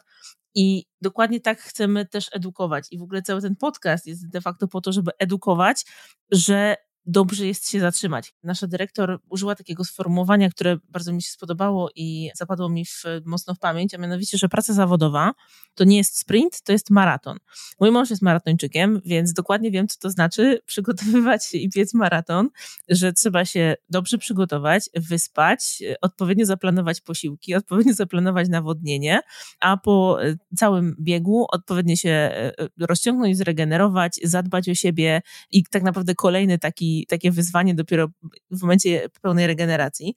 [0.54, 2.86] I dokładnie tak chcemy też edukować.
[2.90, 5.84] I w ogóle cały ten podcast jest de facto po to, żeby edukować,
[6.30, 6.76] że
[7.06, 8.34] dobrze jest się zatrzymać.
[8.42, 13.54] Nasza dyrektor użyła takiego sformułowania, które bardzo mi się spodobało i zapadło mi w, mocno
[13.54, 15.32] w pamięć, a mianowicie, że praca zawodowa
[15.74, 17.38] to nie jest sprint, to jest maraton.
[17.80, 22.48] Mój mąż jest maratończykiem, więc dokładnie wiem, co to znaczy przygotowywać się i biec maraton,
[22.88, 29.20] że trzeba się dobrze przygotować, wyspać, odpowiednio zaplanować posiłki, odpowiednio zaplanować nawodnienie,
[29.60, 35.82] a po e, całym biegu odpowiednio się e, rozciągnąć, zregenerować, zadbać o siebie i tak
[35.82, 38.08] naprawdę kolejny taki takie wyzwanie dopiero
[38.50, 40.14] w momencie pełnej regeneracji.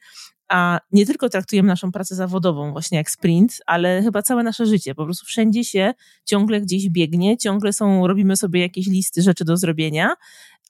[0.50, 4.96] A nie tylko traktujemy naszą pracę zawodową właśnie jak sprint, ale chyba całe nasze życie.
[4.96, 5.94] Po prostu wszędzie się
[6.26, 10.14] ciągle gdzieś biegnie, ciągle są, robimy sobie jakieś listy rzeczy do zrobienia,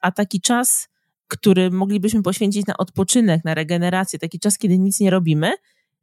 [0.00, 0.88] a taki czas,
[1.28, 5.52] który moglibyśmy poświęcić na odpoczynek, na regenerację, taki czas, kiedy nic nie robimy,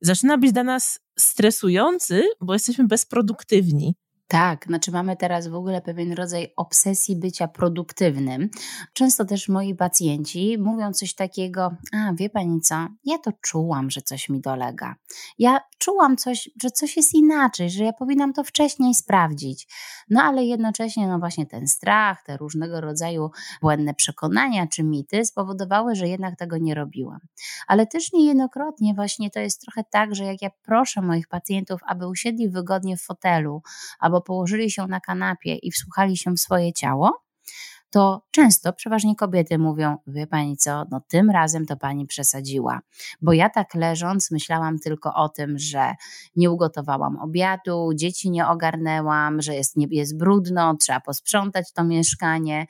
[0.02, 3.96] zaczyna być dla nas stresujący, bo jesteśmy bezproduktywni.
[4.30, 8.50] Tak, znaczy mamy teraz w ogóle pewien rodzaj obsesji bycia produktywnym.
[8.94, 14.02] Często też moi pacjenci mówią coś takiego, a wie pani co, ja to czułam, że
[14.02, 14.96] coś mi dolega.
[15.40, 19.68] Ja czułam coś, że coś jest inaczej, że ja powinnam to wcześniej sprawdzić.
[20.10, 23.30] No ale jednocześnie no właśnie ten strach, te różnego rodzaju
[23.62, 27.20] błędne przekonania czy mity spowodowały, że jednak tego nie robiłam.
[27.68, 32.08] Ale też niejednokrotnie właśnie to jest trochę tak, że jak ja proszę moich pacjentów, aby
[32.08, 33.62] usiedli wygodnie w fotelu,
[34.00, 37.24] albo albo położyli się na kanapie i wsłuchali się w swoje ciało,
[37.90, 42.80] to często, przeważnie kobiety mówią: Wie pani co, no tym razem to pani przesadziła,
[43.22, 45.94] bo ja tak leżąc myślałam tylko o tym, że
[46.36, 52.66] nie ugotowałam obiadu, dzieci nie ogarnęłam, że jest, jest brudno, trzeba posprzątać to mieszkanie.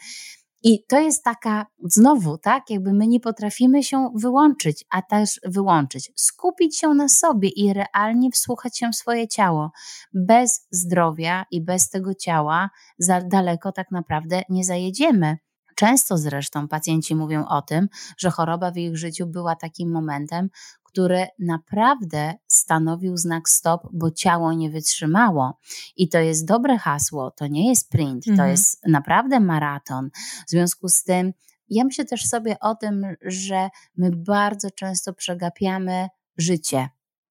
[0.64, 6.12] I to jest taka, znowu, tak, jakby my nie potrafimy się wyłączyć, a też wyłączyć,
[6.16, 9.72] skupić się na sobie i realnie wsłuchać się w swoje ciało.
[10.14, 15.38] Bez zdrowia i bez tego ciała za daleko tak naprawdę nie zajedziemy.
[15.76, 20.50] Często zresztą pacjenci mówią o tym, że choroba w ich życiu była takim momentem,
[20.84, 22.34] który naprawdę
[22.68, 25.60] stanowił znak stop, bo ciało nie wytrzymało.
[25.98, 28.38] I to jest dobre hasło, to nie jest sprint, mhm.
[28.38, 30.10] to jest naprawdę maraton.
[30.48, 31.34] W związku z tym,
[31.70, 36.90] ja myślę też sobie o tym, że my bardzo często przegapiamy życie.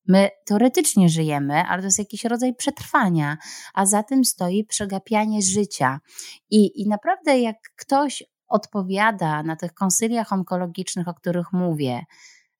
[0.08, 3.36] My teoretycznie żyjemy, ale to jest jakiś rodzaj przetrwania,
[3.74, 6.00] a za tym stoi przegapianie życia.
[6.50, 12.04] I, i naprawdę, jak ktoś odpowiada na tych konsyliach onkologicznych, o których mówię,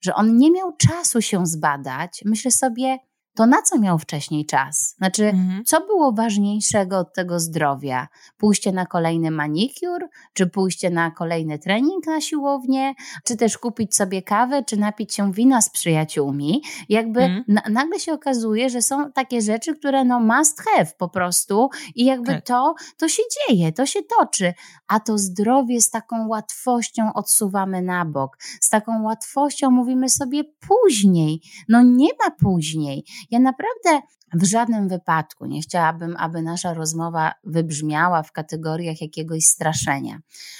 [0.06, 2.98] że on nie miał czasu się zbadać, myślę sobie,
[3.36, 4.94] to na co miał wcześniej czas?
[4.98, 5.64] Znaczy, mhm.
[5.64, 8.08] co było ważniejszego od tego zdrowia?
[8.38, 12.94] Pójście na kolejny manikur, czy pójście na kolejny trening na siłownię,
[13.24, 16.62] czy też kupić sobie kawę, czy napić się wina z przyjaciółmi?
[16.88, 17.44] Jakby mhm.
[17.48, 22.04] na, nagle się okazuje, że są takie rzeczy, które no must have po prostu i
[22.04, 22.46] jakby tak.
[22.46, 24.54] to, to się dzieje, to się toczy.
[24.88, 31.40] A to zdrowie z taką łatwością odsuwamy na bok, z taką łatwością mówimy sobie później.
[31.68, 33.04] No nie ma później.
[33.30, 34.00] Ja naprawdę
[34.34, 40.18] w żadnym wypadku nie chciałabym, aby nasza rozmowa wybrzmiała w kategoriach jakiegoś straszenia,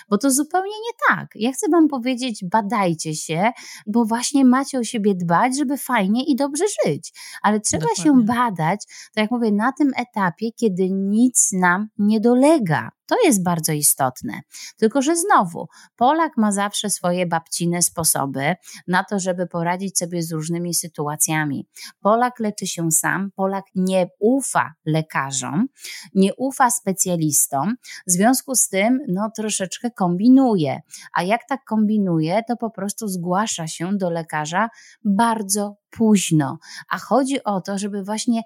[0.09, 1.29] bo to zupełnie nie tak.
[1.35, 3.51] Ja chcę Wam powiedzieć, badajcie się,
[3.87, 7.13] bo właśnie macie o siebie dbać, żeby fajnie i dobrze żyć.
[7.43, 8.05] Ale trzeba Dokładnie.
[8.05, 12.91] się badać, tak jak mówię, na tym etapie, kiedy nic nam nie dolega.
[13.07, 14.41] To jest bardzo istotne.
[14.77, 18.55] Tylko, że znowu, Polak ma zawsze swoje babcine sposoby
[18.89, 21.67] na to, żeby poradzić sobie z różnymi sytuacjami.
[22.01, 25.69] Polak leczy się sam, Polak gynekolog nie ufa lekarzom,
[26.15, 27.75] nie ufa specjalistom,
[28.07, 30.81] w związku z tym no troszeczkę kombinuje.
[31.15, 34.69] A jak tak kombinuje, to po prostu zgłasza się do lekarza
[35.05, 36.59] bardzo późno.
[36.89, 38.43] A chodzi o to, żeby właśnie,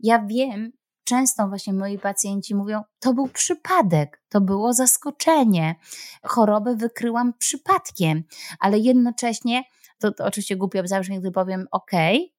[0.00, 0.72] ja wiem,
[1.04, 5.74] często właśnie moi pacjenci mówią, to był przypadek, to było zaskoczenie.
[6.22, 8.22] Chorobę wykryłam przypadkiem,
[8.60, 9.62] ale jednocześnie,
[9.98, 11.90] to, to oczywiście głupio zabrzmi, gdy powiem, ok,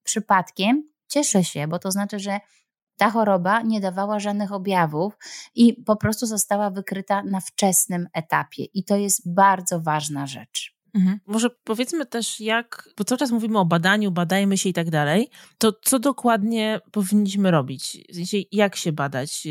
[0.04, 2.40] przypadkiem, cieszę się, bo to znaczy, że
[2.98, 5.14] ta choroba nie dawała żadnych objawów
[5.56, 8.64] i po prostu została wykryta na wczesnym etapie.
[8.64, 10.80] I to jest bardzo ważna rzecz.
[10.94, 11.20] Mhm.
[11.26, 15.30] Może powiedzmy też, jak, bo cały czas mówimy o badaniu, badajmy się i tak dalej,
[15.58, 17.98] to co dokładnie powinniśmy robić?
[18.12, 19.48] W sensie, jak się badać?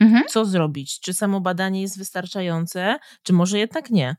[0.00, 0.22] Mhm.
[0.28, 1.00] Co zrobić?
[1.00, 4.16] Czy samo badanie jest wystarczające, czy może jednak nie?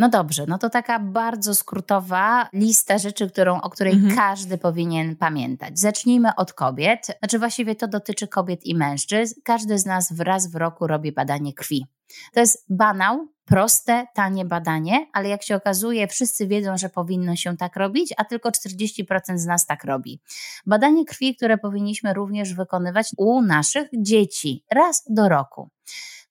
[0.00, 4.16] No dobrze, no to taka bardzo skrótowa lista rzeczy, którą, o której mhm.
[4.16, 5.78] każdy powinien pamiętać.
[5.78, 7.06] Zacznijmy od kobiet.
[7.18, 9.40] Znaczy właściwie to dotyczy kobiet i mężczyzn.
[9.44, 11.86] Każdy z nas raz w roku robi badanie krwi.
[12.32, 17.56] To jest banał, proste, tanie badanie, ale jak się okazuje, wszyscy wiedzą, że powinno się
[17.56, 20.20] tak robić, a tylko 40% z nas tak robi.
[20.66, 25.70] Badanie krwi, które powinniśmy również wykonywać u naszych dzieci raz do roku.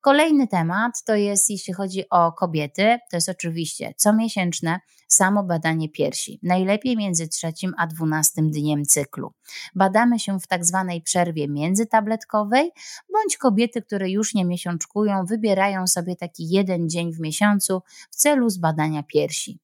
[0.02, 6.40] Kolejny temat to jest, jeśli chodzi o kobiety, to jest oczywiście comiesięczne samo badanie piersi,
[6.44, 9.34] najlepiej między trzecim a dwunastym dniem cyklu.
[9.76, 12.72] Badamy się w tak zwanej przerwie międzytabletkowej,
[13.14, 17.82] bądź kobiety, które już nie miesiączkują, wybierają sobie taki jeden dzień w miesiącu
[18.12, 19.60] w celu zbadania piersi.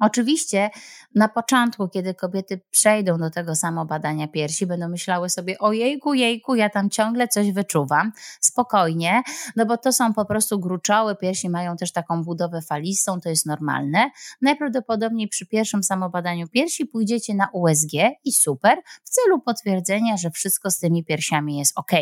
[0.00, 0.70] Oczywiście
[1.14, 6.54] na początku, kiedy kobiety przejdą do tego samo badania piersi, będą myślały sobie, ojejku, jejku,
[6.54, 9.22] ja tam ciągle coś wyczuwam, spokojnie,
[9.56, 13.46] no bo to są po prostu gruczoły, piersi mają też taką budowę falistą, to jest
[13.46, 14.10] normalne.
[14.42, 17.92] Najprawdopodobniej przy pierwszym samobadaniu piersi pójdziecie na USG
[18.24, 21.92] i super, w celu potwierdzenia, że wszystko z tymi piersiami jest ok.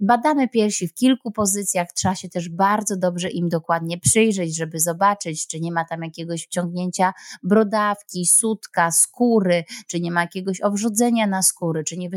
[0.00, 5.46] Badamy piersi w kilku pozycjach, trzeba się też bardzo dobrze im dokładnie przyjrzeć, żeby zobaczyć,
[5.46, 11.42] czy nie ma tam jakiegoś wciągnięcia brodawki, sutka, skóry, czy nie ma jakiegoś owrzodzenia na
[11.42, 12.08] skóry, czy nie,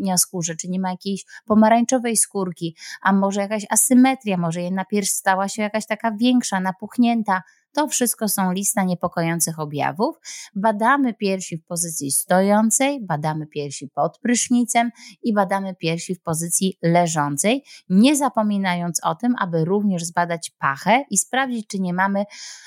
[0.00, 5.10] nie skórze, czy nie ma jakiejś pomarańczowej skórki, a może jakaś asymetria, może jedna pierś
[5.10, 7.42] stała się jakaś taka większa, napuchnięta,
[7.76, 10.16] to wszystko są lista niepokojących objawów.
[10.54, 14.90] Badamy piersi w pozycji stojącej, badamy piersi pod prysznicem
[15.22, 21.18] i badamy piersi w pozycji leżącej, nie zapominając o tym, aby również zbadać pachę i
[21.18, 22.24] sprawdzić, czy nie mamy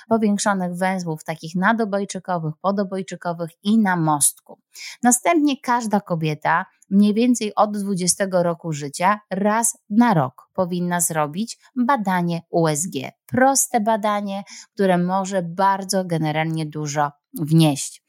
[0.09, 4.59] powiększonych węzłów takich nadobojczykowych, podobojczykowych i na mostku.
[5.03, 12.41] Następnie każda kobieta mniej więcej od 20 roku życia raz na rok powinna zrobić badanie
[12.49, 12.93] USG.
[13.25, 18.03] Proste badanie, które może bardzo generalnie dużo wnieść.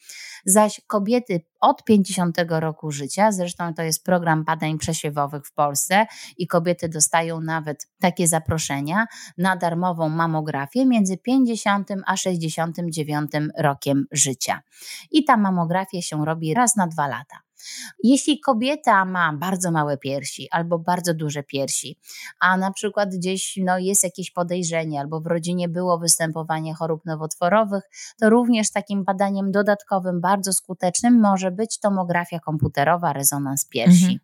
[0.45, 6.47] Zaś kobiety od 50 roku życia, zresztą to jest program badań przesiewowych w Polsce i
[6.47, 9.07] kobiety dostają nawet takie zaproszenia
[9.39, 14.61] na darmową mamografię między 50 a 69 rokiem życia.
[15.11, 17.50] I ta mamografia się robi raz na dwa lata.
[18.05, 21.99] Jeśli kobieta ma bardzo małe piersi albo bardzo duże piersi,
[22.41, 27.83] a na przykład gdzieś no, jest jakieś podejrzenie albo w rodzinie było występowanie chorób nowotworowych,
[28.21, 34.05] to również takim badaniem dodatkowym, bardzo skutecznym może być tomografia komputerowa, rezonans piersi.
[34.05, 34.19] Mhm.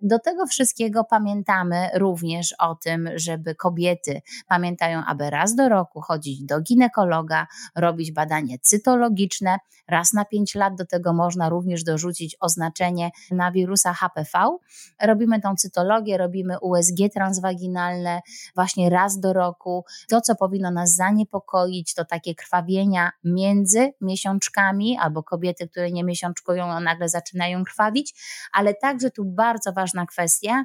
[0.00, 6.44] Do tego wszystkiego pamiętamy również o tym, żeby kobiety pamiętają, aby raz do roku chodzić
[6.44, 12.67] do ginekologa, robić badanie cytologiczne, raz na pięć lat do tego można również dorzucić oznaczenie
[12.68, 14.58] oznaczenie na wirusa HPV.
[15.02, 18.20] Robimy tą cytologię, robimy USG transwaginalne
[18.54, 19.84] właśnie raz do roku.
[20.08, 26.64] To, co powinno nas zaniepokoić, to takie krwawienia między miesiączkami albo kobiety, które nie miesiączkują,
[26.64, 28.14] a nagle zaczynają krwawić,
[28.52, 30.64] ale także tu bardzo ważna kwestia,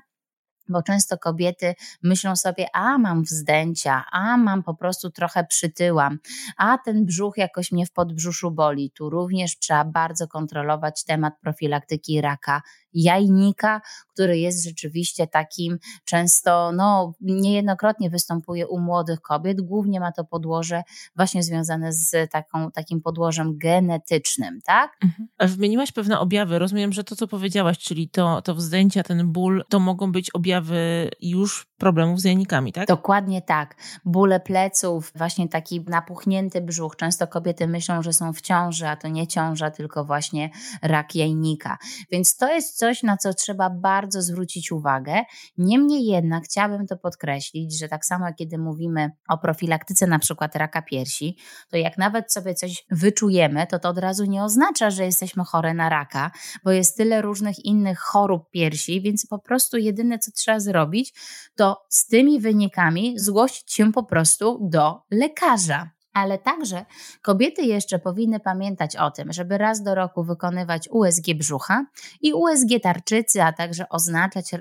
[0.70, 6.20] bo często kobiety myślą sobie, a mam wzdęcia, a mam po prostu trochę przytyłam,
[6.58, 8.92] a ten brzuch jakoś mnie w podbrzuszu boli.
[8.92, 12.62] Tu również trzeba bardzo kontrolować temat profilaktyki raka
[12.94, 13.82] jajnika,
[14.14, 20.84] który jest rzeczywiście takim często, no niejednokrotnie występuje u młodych kobiet, głównie ma to podłoże
[21.16, 24.98] właśnie związane z taką, takim podłożem genetycznym, tak?
[25.04, 25.28] Mhm.
[25.38, 29.64] A wymieniłaś pewne objawy, rozumiem, że to co powiedziałaś, czyli to, to wzdęcia, ten ból,
[29.70, 32.88] to mogą być objawy już problemów z jajnikami, tak?
[32.88, 33.76] Dokładnie tak.
[34.06, 36.96] Bóle pleców, właśnie taki napuchnięty brzuch.
[36.96, 40.50] Często kobiety myślą, że są w ciąży, a to nie ciąża, tylko właśnie
[40.82, 41.78] rak jajnika.
[42.12, 45.24] Więc to jest coś, na co trzeba bardzo zwrócić uwagę.
[45.58, 50.82] Niemniej jednak chciałabym to podkreślić, że tak samo kiedy mówimy o profilaktyce na przykład raka
[50.82, 51.38] piersi,
[51.70, 55.74] to jak nawet sobie coś wyczujemy, to to od razu nie oznacza, że jesteśmy chore
[55.74, 56.32] na raka,
[56.64, 61.14] bo jest tyle różnych innych chorób piersi, więc po prostu jedyne co trzeba zrobić,
[61.56, 65.93] to z tymi wynikami zgłosić się po prostu do lekarza.
[66.14, 66.86] Ale także
[67.22, 71.86] kobiety jeszcze powinny pamiętać o tym, żeby raz do roku wykonywać USG brzucha
[72.22, 74.52] i USG tarczycy, a także oznaczać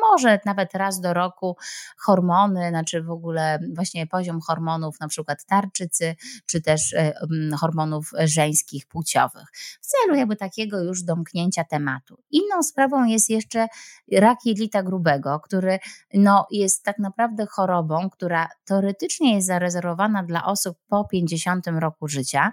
[0.00, 1.56] może nawet raz do roku
[1.98, 7.12] hormony, znaczy w ogóle właśnie poziom hormonów, na przykład tarczycy, czy też e,
[7.60, 9.48] hormonów żeńskich, płciowych,
[9.80, 12.22] w celu jakby takiego już domknięcia tematu.
[12.30, 13.66] Inną sprawą jest jeszcze
[14.12, 15.78] rak jelita grubego, który
[16.14, 22.52] no, jest tak naprawdę chorobą, która teoretycznie jest zarezerwowana dla osób po 50 roku życia.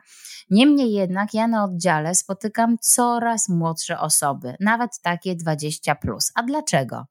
[0.50, 5.96] Niemniej jednak ja na oddziale spotykam coraz młodsze osoby, nawet takie 20.
[5.96, 6.32] Plus.
[6.36, 7.06] A dlaczego?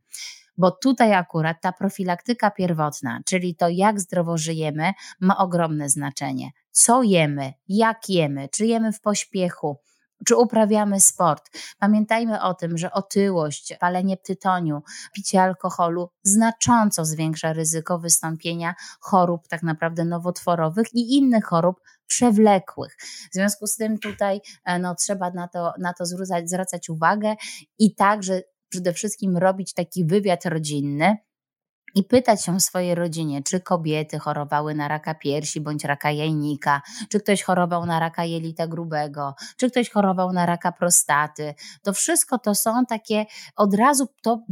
[0.59, 6.51] bo tutaj akurat ta profilaktyka pierwotna, czyli to jak zdrowo żyjemy, ma ogromne znaczenie.
[6.71, 9.77] Co jemy, jak jemy, czy jemy w pośpiechu,
[10.27, 11.51] czy uprawiamy sport.
[11.79, 14.83] Pamiętajmy o tym, że otyłość, palenie tytoniu,
[15.15, 22.97] picie alkoholu znacząco zwiększa ryzyko wystąpienia chorób tak naprawdę nowotworowych i innych chorób przewlekłych.
[23.31, 27.35] W związku z tym tutaj e, no, trzeba na to, na to zwracać, zwracać uwagę
[27.79, 31.17] i także przede wszystkim robić taki wywiad rodzinny,
[31.95, 36.83] i pytać się w swojej rodzinie, czy kobiety chorowały na raka piersi bądź raka jajnika,
[37.09, 41.55] czy ktoś chorował na raka jelita grubego, czy ktoś chorował na raka prostaty.
[41.83, 43.27] To wszystko to są takie,
[43.57, 44.43] od razu to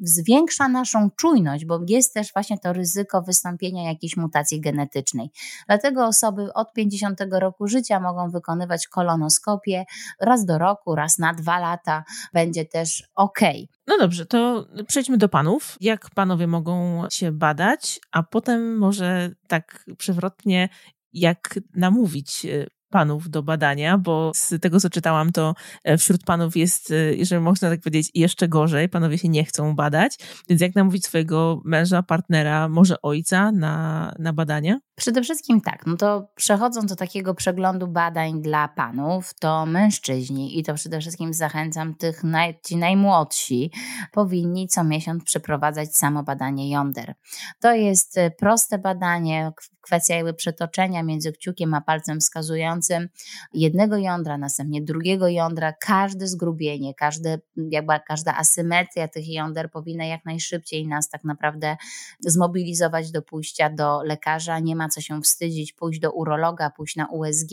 [0.00, 5.30] zwiększa naszą czujność, bo jest też właśnie to ryzyko wystąpienia jakiejś mutacji genetycznej.
[5.66, 9.84] Dlatego osoby od 50 roku życia mogą wykonywać kolonoskopię
[10.20, 13.40] raz do roku, raz na dwa lata, będzie też ok.
[13.86, 15.76] No dobrze, to przejdźmy do panów.
[15.80, 20.68] Jak panowie mogą się badać, a potem może tak przewrotnie,
[21.12, 26.56] jak namówić e, panów do badania, bo z tego, co czytałam, to e, wśród panów
[26.56, 28.88] jest, e, jeżeli można tak powiedzieć, jeszcze gorzej.
[28.88, 30.18] Panowie się nie chcą badać.
[30.48, 34.78] Więc jak namówić swojego męża, partnera, może ojca na, na badania?
[34.96, 40.62] Przede wszystkim tak, no to przechodząc do takiego przeglądu badań dla panów, to mężczyźni, i
[40.62, 43.70] to przede wszystkim zachęcam tych naj, ci najmłodsi,
[44.12, 47.14] powinni co miesiąc przeprowadzać samo badanie jąder.
[47.60, 49.52] To jest e, proste badanie,
[49.86, 53.08] kwestia jakby przetoczenia między kciukiem a palcem wskazującym
[53.52, 57.38] jednego jądra, następnie drugiego jądra, każde zgrubienie, każde,
[57.70, 61.76] jakby każda asymetria tych jąder powinna jak najszybciej nas tak naprawdę
[62.20, 64.58] zmobilizować do pójścia do lekarza.
[64.58, 67.50] Nie ma co się wstydzić, pójść do urologa, pójść na USG,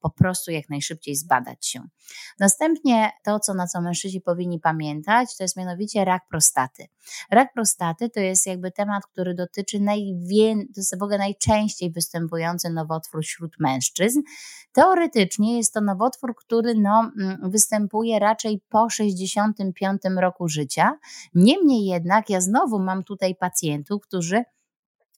[0.00, 1.80] po prostu jak najszybciej zbadać się.
[2.38, 6.86] Następnie to, co na co mężczyźni powinni pamiętać, to jest mianowicie rak prostaty.
[7.30, 12.70] Rak prostaty to jest jakby temat, który dotyczy najwię- to jest w ogóle najczęściej występujący
[12.70, 14.22] nowotwór wśród mężczyzn.
[14.72, 20.98] Teoretycznie jest to nowotwór, który no, mm, występuje raczej po 65 roku życia.
[21.34, 24.44] Niemniej jednak ja znowu mam tutaj pacjentów, którzy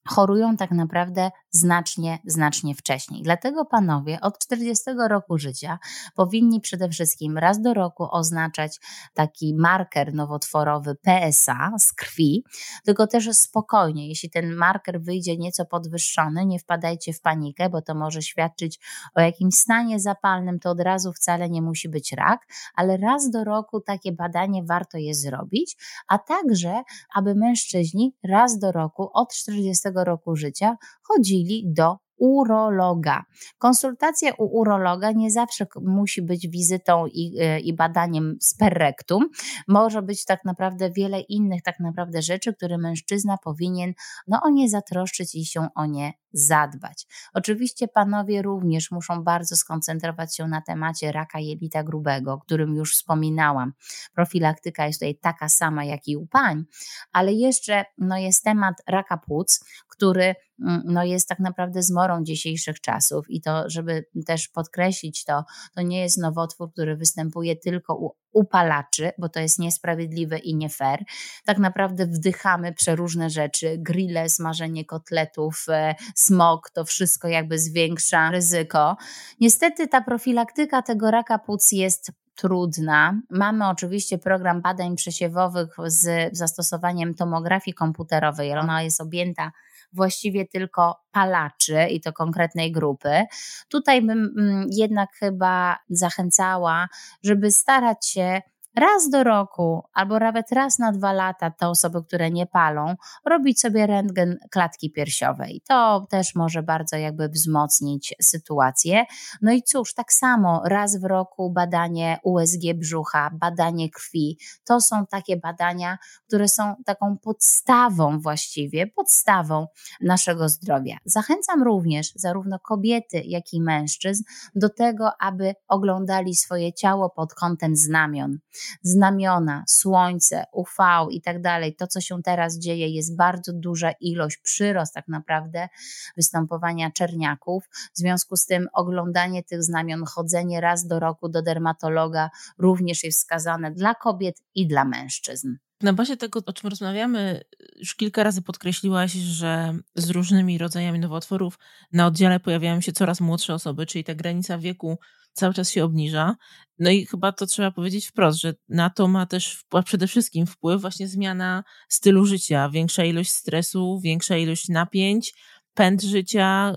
[0.09, 3.23] chorują tak naprawdę znacznie, znacznie wcześniej.
[3.23, 5.79] Dlatego panowie od 40 roku życia
[6.14, 8.81] powinni przede wszystkim raz do roku oznaczać
[9.14, 12.44] taki marker nowotworowy PSA z krwi,
[12.85, 17.94] tylko też spokojnie, jeśli ten marker wyjdzie nieco podwyższony, nie wpadajcie w panikę, bo to
[17.94, 18.81] może świadczyć
[19.14, 23.44] o jakimś stanie zapalnym, to od razu wcale nie musi być rak, ale raz do
[23.44, 25.77] roku takie badanie warto je zrobić,
[26.09, 26.83] a także,
[27.14, 33.24] aby mężczyźni raz do roku od 40 roku życia chodzili do urologa.
[33.58, 39.24] Konsultacja u urologa nie zawsze musi być wizytą i, e, i badaniem sperrektum.
[39.68, 43.92] Może być tak naprawdę wiele innych tak naprawdę rzeczy, które mężczyzna powinien
[44.28, 47.07] no, o nie zatroszczyć i się o nie zadbać.
[47.35, 52.92] Oczywiście panowie również muszą bardzo skoncentrować się na temacie raka jelita grubego, o którym już
[52.92, 53.72] wspominałam.
[54.14, 56.64] Profilaktyka jest tutaj taka sama jak i u pań,
[57.12, 62.81] ale jeszcze no, jest temat raka płuc, który mm, no, jest tak naprawdę zmorą dzisiejszych
[62.81, 68.11] czasów i to, żeby też podkreślić to, to nie jest nowotwór, który występuje tylko u
[68.33, 71.05] upalaczy, bo to jest niesprawiedliwe i nie fair.
[71.45, 78.97] Tak naprawdę wdychamy przeróżne rzeczy, grille, smażenie kotletów, e, smog, to wszystko jakby zwiększa ryzyko.
[79.41, 83.21] Niestety ta profilaktyka tego raka płuc jest trudna.
[83.31, 89.53] Mamy oczywiście program badań przesiewowych z zastosowaniem tomografii komputerowej, ona jest objęta
[89.92, 93.24] właściwie tylko palaczy i to konkretnej grupy.
[93.68, 96.88] Tutaj bym mm, jednak chyba zachęcała,
[97.22, 98.43] żeby starać się
[98.79, 103.61] raz do roku albo nawet raz na dwa lata te osoby, które nie palą, robić
[103.61, 105.62] sobie rentgen klatki piersiowej.
[105.68, 109.05] To też może bardzo jakby wzmocnić sytuację.
[109.43, 114.39] No i cóż, tak samo raz w roku badanie USG brzucha, badanie krwi.
[114.64, 119.66] To są takie badania, które są taką podstawą właściwie, podstawą
[120.01, 120.97] naszego zdrowia.
[121.05, 124.22] Zachęcam również zarówno kobiety, jak i mężczyzn
[124.55, 128.39] do tego, aby oglądali swoje ciało pod kątem znamion.
[128.83, 130.71] Znamiona, słońce, UV
[131.11, 135.69] i tak dalej, to co się teraz dzieje, jest bardzo duża ilość, przyrost tak naprawdę
[136.16, 137.69] występowania czerniaków.
[137.95, 143.19] W związku z tym oglądanie tych znamion, chodzenie raz do roku do dermatologa również jest
[143.19, 145.57] wskazane dla kobiet i dla mężczyzn.
[145.83, 147.41] Na bazie tego, o czym rozmawiamy,
[147.77, 151.59] już kilka razy podkreśliłaś, że z różnymi rodzajami nowotworów
[151.93, 154.99] na oddziale pojawiają się coraz młodsze osoby, czyli ta granica wieku
[155.39, 156.36] cały czas się obniża.
[156.78, 160.80] No i chyba to trzeba powiedzieć wprost, że na to ma też przede wszystkim wpływ
[160.80, 165.34] właśnie zmiana stylu życia, większa ilość stresu, większa ilość napięć,
[165.74, 166.76] pęd życia,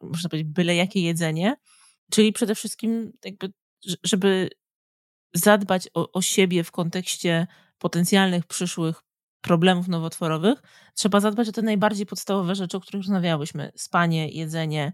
[0.00, 1.56] można powiedzieć byle jakie jedzenie,
[2.10, 3.52] czyli przede wszystkim jakby,
[4.02, 4.50] żeby
[5.34, 7.46] zadbać o, o siebie w kontekście
[7.78, 9.02] potencjalnych przyszłych
[9.40, 10.62] problemów nowotworowych,
[10.94, 14.92] trzeba zadbać o te najbardziej podstawowe rzeczy, o których rozmawiałyśmy: spanie, jedzenie,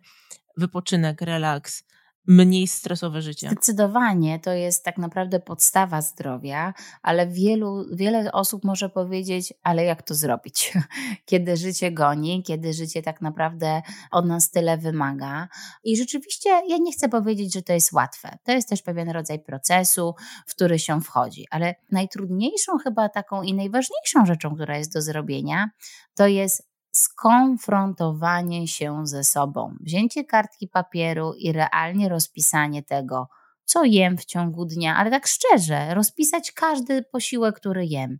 [0.56, 1.84] wypoczynek, relaks,
[2.26, 3.48] mniej stresowe życie.
[3.50, 10.02] Zdecydowanie to jest tak naprawdę podstawa zdrowia, ale wielu, wiele osób może powiedzieć, ale jak
[10.02, 10.72] to zrobić?
[11.26, 15.48] Kiedy życie goni, kiedy życie tak naprawdę od nas tyle wymaga.
[15.84, 18.38] I rzeczywiście ja nie chcę powiedzieć, że to jest łatwe.
[18.44, 20.14] To jest też pewien rodzaj procesu,
[20.46, 25.70] w który się wchodzi, ale najtrudniejszą chyba taką i najważniejszą rzeczą, która jest do zrobienia,
[26.14, 33.28] to jest skonfrontowanie się ze sobą, wzięcie kartki papieru i realnie rozpisanie tego,
[33.64, 38.18] co jem w ciągu dnia, ale tak szczerze, rozpisać każdy posiłek, który jem.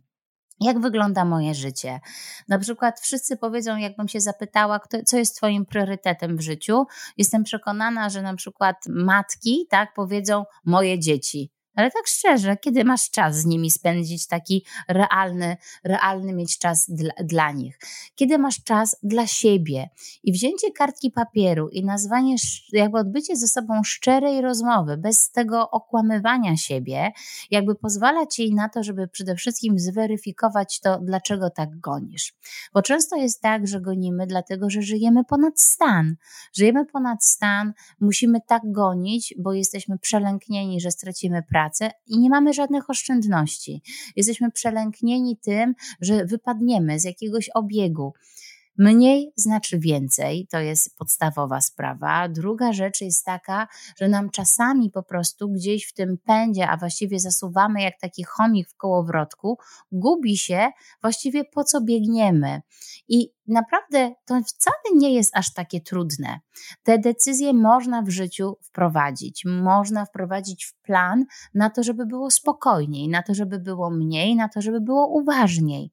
[0.59, 1.99] Jak wygląda moje życie?
[2.47, 6.85] Na przykład wszyscy powiedzą, jakbym się zapytała, kto, co jest Twoim priorytetem w życiu.
[7.17, 11.54] Jestem przekonana, że na przykład matki, tak, powiedzą moje dzieci.
[11.75, 17.13] Ale tak szczerze, kiedy masz czas z nimi spędzić taki realny, realny mieć czas dla,
[17.23, 17.79] dla nich?
[18.15, 19.89] Kiedy masz czas dla siebie
[20.23, 22.35] i wzięcie kartki papieru i nazwanie,
[22.71, 27.11] jakby odbycie ze sobą szczerej rozmowy, bez tego okłamywania siebie,
[27.51, 32.33] jakby pozwala ci na to, żeby przede wszystkim zweryfikować to, dlaczego tak gonisz.
[32.73, 36.15] Bo często jest tak, że gonimy dlatego, że żyjemy ponad stan.
[36.53, 41.64] Żyjemy ponad stan, musimy tak gonić, bo jesteśmy przelęknieni, że stracimy pracę
[42.07, 43.81] i nie mamy żadnych oszczędności.
[44.15, 48.13] Jesteśmy przelęknieni tym, że wypadniemy z jakiegoś obiegu.
[48.77, 52.29] Mniej znaczy więcej, to jest podstawowa sprawa.
[52.29, 57.19] Druga rzecz jest taka, że nam czasami po prostu gdzieś w tym pędzie, a właściwie
[57.19, 59.57] zasuwamy jak taki chomik w kołowrotku,
[59.91, 60.69] gubi się
[61.01, 62.61] właściwie po co biegniemy.
[63.07, 66.39] I naprawdę to wcale nie jest aż takie trudne.
[66.83, 69.45] Te decyzje można w życiu wprowadzić.
[69.45, 74.49] Można wprowadzić w plan na to, żeby było spokojniej, na to, żeby było mniej, na
[74.49, 75.91] to, żeby było uważniej.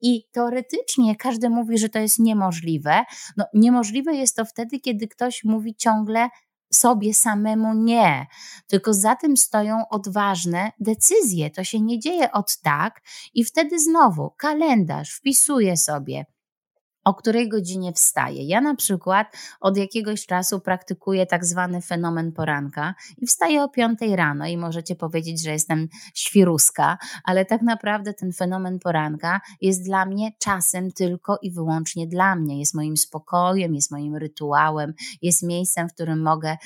[0.00, 3.04] I teoretycznie każdy mówi, że to jest niemożliwe.
[3.36, 6.28] No, niemożliwe jest to wtedy, kiedy ktoś mówi ciągle
[6.74, 8.26] sobie samemu nie,
[8.66, 11.50] tylko za tym stoją odważne decyzje.
[11.50, 13.00] To się nie dzieje od tak,
[13.34, 16.24] i wtedy znowu kalendarz wpisuję sobie
[17.04, 18.46] o której godzinie wstaję.
[18.46, 23.98] Ja na przykład od jakiegoś czasu praktykuję tak zwany fenomen poranka i wstaję o 5
[24.14, 30.06] rano i możecie powiedzieć, że jestem świruska, ale tak naprawdę ten fenomen poranka jest dla
[30.06, 32.58] mnie czasem tylko i wyłącznie dla mnie.
[32.58, 36.56] Jest moim spokojem, jest moim rytuałem, jest miejscem, w którym mogę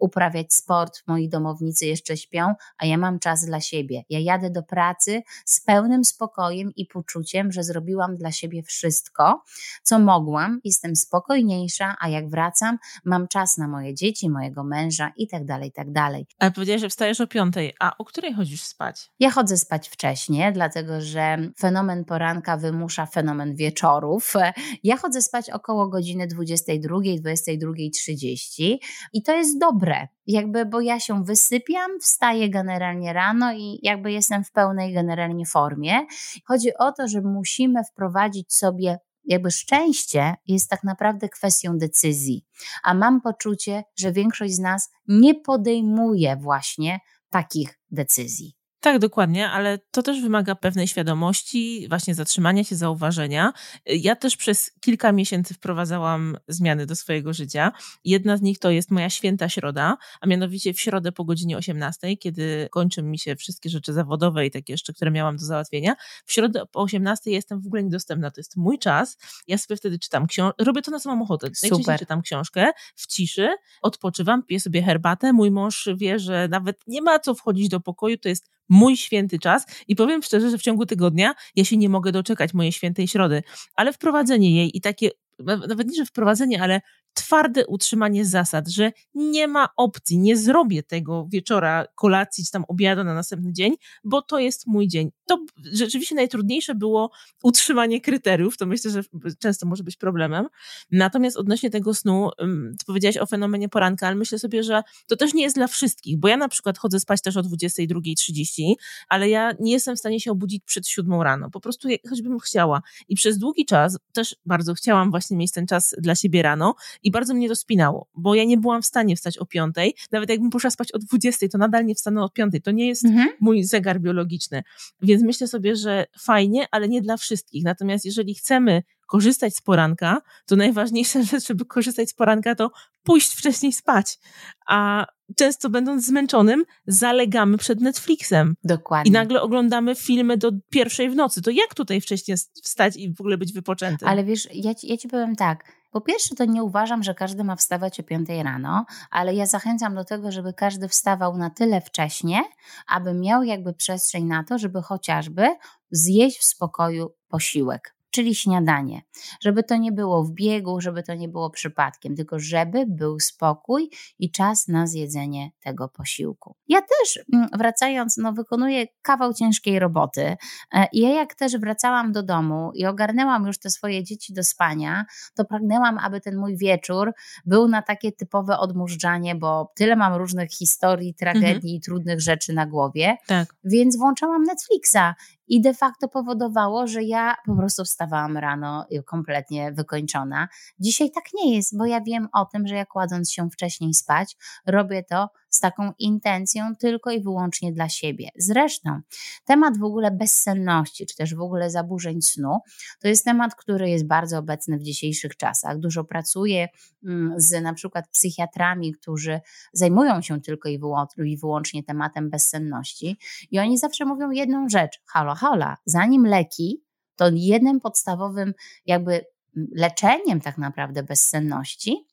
[0.00, 1.02] uprawiać sport.
[1.06, 4.02] Moi domownicy jeszcze śpią, a ja mam czas dla siebie.
[4.10, 9.42] Ja jadę do pracy z pełnym spokojem i poczuciem, że zrobiłam dla siebie wszystko,
[9.84, 15.28] co mogłam, jestem spokojniejsza, a jak wracam, mam czas na moje dzieci, mojego męża i
[15.28, 16.26] tak dalej, i tak dalej.
[16.38, 19.10] Ale powiedziałeś, że wstajesz o piątej, a o której chodzisz spać?
[19.18, 24.34] Ja chodzę spać wcześniej, dlatego że fenomen poranka wymusza fenomen wieczorów.
[24.82, 28.76] Ja chodzę spać około godziny 22, 22.30
[29.12, 34.44] i to jest dobre, jakby, bo ja się wysypiam, wstaję generalnie rano i jakby jestem
[34.44, 36.06] w pełnej generalnie formie.
[36.44, 42.46] Chodzi o to, że musimy wprowadzić sobie jakby szczęście jest tak naprawdę kwestią decyzji,
[42.82, 47.00] a mam poczucie, że większość z nas nie podejmuje właśnie
[47.30, 48.63] takich decyzji.
[48.84, 53.52] Tak, dokładnie, ale to też wymaga pewnej świadomości, właśnie zatrzymania się, zauważenia.
[53.86, 57.72] Ja też przez kilka miesięcy wprowadzałam zmiany do swojego życia.
[58.04, 62.16] Jedna z nich to jest moja święta środa, a mianowicie w środę po godzinie 18,
[62.16, 65.94] kiedy kończą mi się wszystkie rzeczy zawodowe i takie jeszcze, które miałam do załatwienia.
[66.26, 68.30] W środę po 18 jestem w ogóle niedostępna.
[68.30, 69.18] To jest mój czas.
[69.46, 71.50] Ja sobie wtedy czytam książkę, robię to na samą ochotę.
[71.62, 73.48] Najczęściej czytam książkę w ciszy,
[73.82, 75.32] odpoczywam, piję sobie herbatę.
[75.32, 79.38] Mój mąż wie, że nawet nie ma co wchodzić do pokoju, to jest mój święty
[79.38, 83.08] czas i powiem szczerze, że w ciągu tygodnia ja się nie mogę doczekać mojej świętej
[83.08, 83.42] środy,
[83.76, 86.80] ale wprowadzenie jej i takie nawet nie, że wprowadzenie, ale
[87.14, 93.04] twarde utrzymanie zasad, że nie ma opcji, nie zrobię tego wieczora, kolacji czy tam obiadu
[93.04, 93.74] na następny dzień,
[94.04, 95.10] bo to jest mój dzień.
[95.26, 97.10] To rzeczywiście najtrudniejsze było
[97.42, 99.02] utrzymanie kryteriów, to myślę, że
[99.38, 100.46] często może być problemem.
[100.90, 102.30] Natomiast odnośnie tego snu,
[102.78, 106.18] ty powiedziałaś o fenomenie poranka, ale myślę sobie, że to też nie jest dla wszystkich,
[106.18, 108.74] bo ja na przykład chodzę spać też o 22.30,
[109.08, 112.82] ale ja nie jestem w stanie się obudzić przed 7 rano, po prostu choćbym chciała.
[113.08, 117.10] I przez długi czas też bardzo chciałam właśnie mieć ten czas dla siebie rano i
[117.10, 120.50] bardzo mnie to spinało, bo ja nie byłam w stanie wstać o piątej, nawet jakbym
[120.50, 123.28] poszła spać o dwudziestej, to nadal nie wstanę o piątej, to nie jest mhm.
[123.40, 124.62] mój zegar biologiczny,
[125.02, 130.22] więc myślę sobie, że fajnie, ale nie dla wszystkich, natomiast jeżeli chcemy korzystać z poranka,
[130.46, 132.70] to najważniejsza rzecz, żeby korzystać z poranka, to
[133.02, 134.18] pójść wcześniej spać.
[134.66, 135.06] A
[135.36, 138.54] często będąc zmęczonym, zalegamy przed Netflixem.
[138.64, 139.08] Dokładnie.
[139.08, 141.42] I nagle oglądamy filmy do pierwszej w nocy.
[141.42, 144.08] To jak tutaj wcześniej wstać i w ogóle być wypoczętym?
[144.08, 145.64] Ale wiesz, ja ci, ja ci powiem tak.
[145.90, 149.94] Po pierwsze, to nie uważam, że każdy ma wstawać o 5 rano, ale ja zachęcam
[149.94, 152.42] do tego, żeby każdy wstawał na tyle wcześnie,
[152.86, 155.48] aby miał jakby przestrzeń na to, żeby chociażby
[155.90, 159.02] zjeść w spokoju posiłek czyli śniadanie.
[159.40, 163.90] Żeby to nie było w biegu, żeby to nie było przypadkiem, tylko żeby był spokój
[164.18, 166.56] i czas na zjedzenie tego posiłku.
[166.68, 170.36] Ja też, mm, wracając, no, wykonuję kawał ciężkiej roboty.
[170.72, 174.44] E, I ja, jak też wracałam do domu i ogarnęłam już te swoje dzieci do
[174.44, 175.04] spania,
[175.34, 177.12] to pragnęłam, aby ten mój wieczór
[177.46, 181.74] był na takie typowe odmurzanie, bo tyle mam różnych historii, tragedii mhm.
[181.74, 183.16] i trudnych rzeczy na głowie.
[183.26, 183.54] Tak.
[183.64, 185.14] Więc włączałam Netflixa
[185.46, 190.48] i de facto powodowało, że ja po prostu wstawałam rano kompletnie wykończona.
[190.78, 194.36] Dzisiaj tak nie jest, bo ja wiem o tym, że ja kładąc się wcześniej spać,
[194.66, 198.28] robię to z taką intencją tylko i wyłącznie dla siebie.
[198.36, 199.00] Zresztą
[199.44, 202.58] temat w ogóle bezsenności, czy też w ogóle zaburzeń snu,
[203.00, 205.78] to jest temat, który jest bardzo obecny w dzisiejszych czasach.
[205.78, 206.68] Dużo pracuję
[207.04, 209.40] mm, z na przykład psychiatrami, którzy
[209.72, 213.18] zajmują się tylko i wyłącznie tematem bezsenności
[213.50, 216.82] i oni zawsze mówią jedną rzecz, halo, halo, zanim leki,
[217.16, 218.54] to jednym podstawowym
[218.86, 219.24] jakby
[219.72, 222.06] leczeniem tak naprawdę bezsenności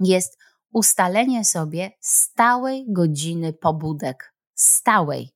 [0.00, 0.38] jest
[0.72, 4.34] ustalenie sobie stałej godziny pobudek.
[4.54, 5.32] Stałej.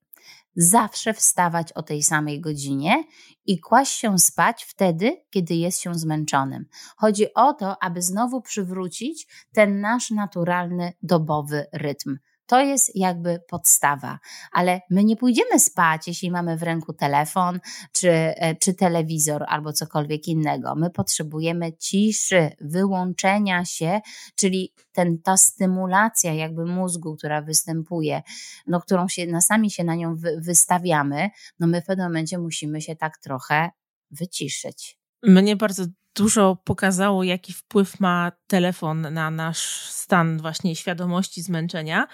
[0.57, 3.05] Zawsze wstawać o tej samej godzinie
[3.47, 6.67] i kłaść się spać wtedy, kiedy jest się zmęczonym.
[6.97, 12.17] Chodzi o to, aby znowu przywrócić ten nasz naturalny dobowy rytm.
[12.53, 14.19] To jest jakby podstawa,
[14.53, 17.61] ale my nie pójdziemy spać, jeśli mamy w ręku telefon,
[17.93, 20.75] czy, e, czy telewizor, albo cokolwiek innego.
[20.75, 24.01] My potrzebujemy ciszy, wyłączenia się,
[24.37, 28.23] czyli ten, ta stymulacja jakby mózgu, która występuje,
[28.67, 31.31] no, którą się, na sami się na nią wy, wystawiamy,
[31.61, 33.71] no my w pewnym momencie musimy się tak trochę
[34.11, 34.99] wyciszyć.
[35.23, 35.85] Mnie bardzo
[36.15, 42.07] dużo pokazało, jaki wpływ ma telefon na nasz stan właśnie świadomości zmęczenia.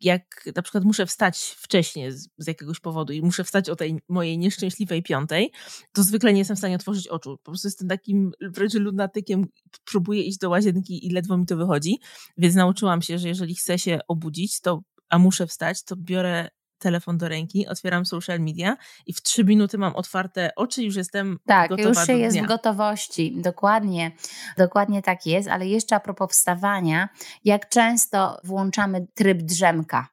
[0.00, 3.98] Jak na przykład muszę wstać wcześniej z, z, jakiegoś powodu i muszę wstać o tej
[4.08, 5.52] mojej nieszczęśliwej piątej,
[5.92, 7.38] to zwykle nie jestem w stanie otworzyć oczu.
[7.42, 9.46] Po prostu jestem takim wręcz lunatykiem,
[9.84, 11.98] próbuję iść do łazienki i ledwo mi to wychodzi.
[12.38, 16.48] Więc nauczyłam się, że jeżeli chcę się obudzić, to a muszę wstać, to biorę
[16.78, 21.38] telefon do ręki, otwieram social media i w trzy minuty mam otwarte oczy, już jestem
[21.46, 23.36] tak, gotowa już się jest w gotowości.
[23.40, 24.12] Dokładnie,
[24.58, 27.08] dokładnie tak jest, ale jeszcze a propos wstawania,
[27.44, 30.08] jak często włączamy tryb drzemka.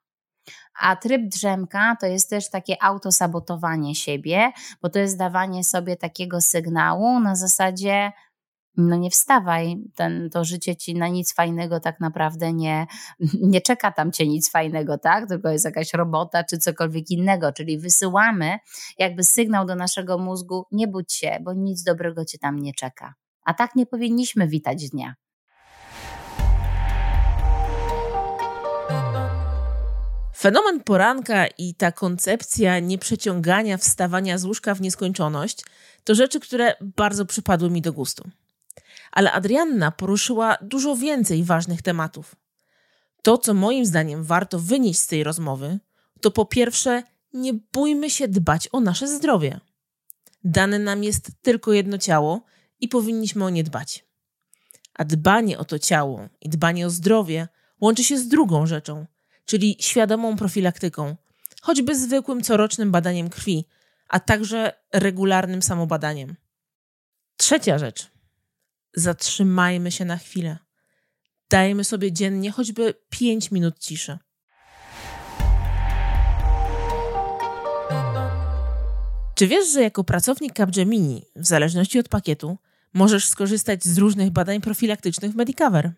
[0.79, 4.51] A tryb drzemka to jest też takie autosabotowanie siebie,
[4.81, 8.11] bo to jest dawanie sobie takiego sygnału na zasadzie
[8.77, 12.87] no nie wstawaj, ten, to życie ci na nic fajnego tak naprawdę nie,
[13.41, 15.27] nie czeka tam cię nic fajnego, tak?
[15.27, 18.57] Tylko jest jakaś robota czy cokolwiek innego, czyli wysyłamy
[18.97, 23.13] jakby sygnał do naszego mózgu, nie budź się, bo nic dobrego cię tam nie czeka.
[23.45, 25.15] A tak nie powinniśmy witać dnia.
[30.37, 35.63] Fenomen poranka i ta koncepcja nieprzeciągania wstawania z łóżka w nieskończoność
[36.03, 38.29] to rzeczy, które bardzo przypadły mi do gustu
[39.13, 42.35] ale Adrianna poruszyła dużo więcej ważnych tematów.
[43.21, 45.79] To, co moim zdaniem warto wynieść z tej rozmowy,
[46.21, 47.03] to po pierwsze
[47.33, 49.59] nie bójmy się dbać o nasze zdrowie.
[50.43, 52.41] Dane nam jest tylko jedno ciało
[52.79, 54.05] i powinniśmy o nie dbać.
[54.93, 57.47] A dbanie o to ciało i dbanie o zdrowie
[57.81, 59.05] łączy się z drugą rzeczą,
[59.45, 61.15] czyli świadomą profilaktyką,
[61.61, 63.65] choćby zwykłym corocznym badaniem krwi,
[64.07, 66.35] a także regularnym samobadaniem.
[67.37, 68.12] Trzecia rzecz.
[68.93, 70.57] Zatrzymajmy się na chwilę.
[71.49, 74.17] Dajmy sobie dziennie choćby 5 minut ciszy.
[79.35, 82.57] Czy wiesz, że jako pracownik Capgemini, w zależności od pakietu,
[82.93, 85.91] możesz skorzystać z różnych badań profilaktycznych w Medicover?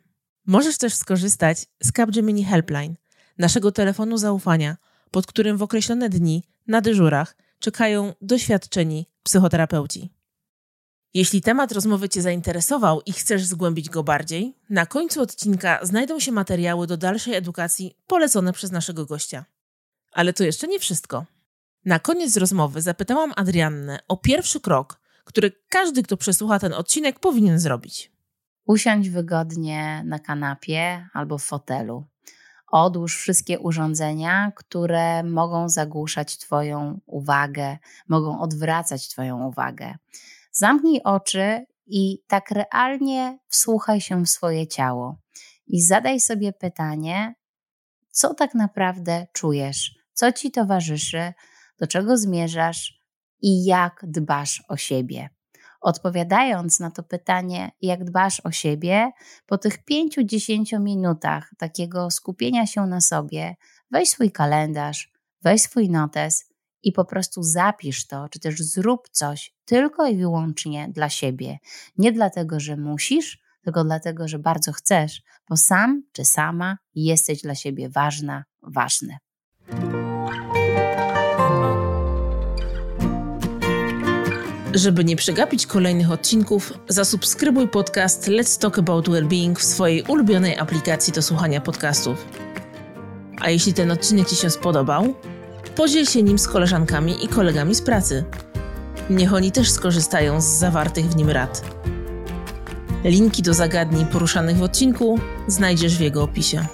[0.46, 2.96] Możesz też skorzystać z Capgemini Helpline,
[3.38, 4.78] naszego telefonu zaufania,
[5.12, 10.15] pod którym w określone dni na dyżurach czekają doświadczeni psychoterapeuci.
[11.16, 16.32] Jeśli temat rozmowy Cię zainteresował i chcesz zgłębić go bardziej, na końcu odcinka znajdą się
[16.32, 19.46] materiały do dalszej edukacji polecone przez naszego gościa.
[20.12, 21.26] Ale to jeszcze nie wszystko.
[21.86, 27.60] Na koniec rozmowy zapytałam Adriannę o pierwszy krok, który każdy, kto przesłucha ten odcinek, powinien
[27.60, 28.12] zrobić.
[28.66, 32.06] Usiądź wygodnie na kanapie albo w fotelu.
[32.72, 39.96] Odłóż wszystkie urządzenia, które mogą zagłuszać Twoją uwagę, mogą odwracać Twoją uwagę.
[40.58, 45.18] Zamknij oczy i tak realnie wsłuchaj się w swoje ciało
[45.68, 47.36] i zadaj sobie pytanie,
[48.12, 51.34] co tak naprawdę czujesz, co ci towarzyszy,
[51.80, 53.00] do czego zmierzasz?
[53.42, 55.30] I jak dbasz o siebie.
[55.82, 59.12] Odpowiadając na to pytanie, jak dbasz o siebie,
[59.46, 63.56] po tych 5-10 minutach takiego skupienia się na sobie,
[63.92, 66.55] weź swój kalendarz, weź swój notes
[66.86, 71.58] i po prostu zapisz to, czy też zrób coś tylko i wyłącznie dla siebie.
[71.98, 77.56] Nie dlatego, że musisz, tylko dlatego, że bardzo chcesz, bo sam czy sama jesteś dla
[77.56, 79.18] siebie ważna, ważny.
[84.74, 91.14] Żeby nie przegapić kolejnych odcinków, zasubskrybuj podcast Let's Talk About Wellbeing w swojej ulubionej aplikacji
[91.14, 92.26] do słuchania podcastów.
[93.42, 95.16] A jeśli ten odcinek Ci się spodobał,
[95.76, 98.26] podziel się nim z koleżankami i kolegami z pracy.
[99.10, 101.62] Niech oni też skorzystają z zawartych w nim rad.
[103.04, 106.66] Linki do zagadnień poruszanych w odcinku znajdziesz w jego opisie.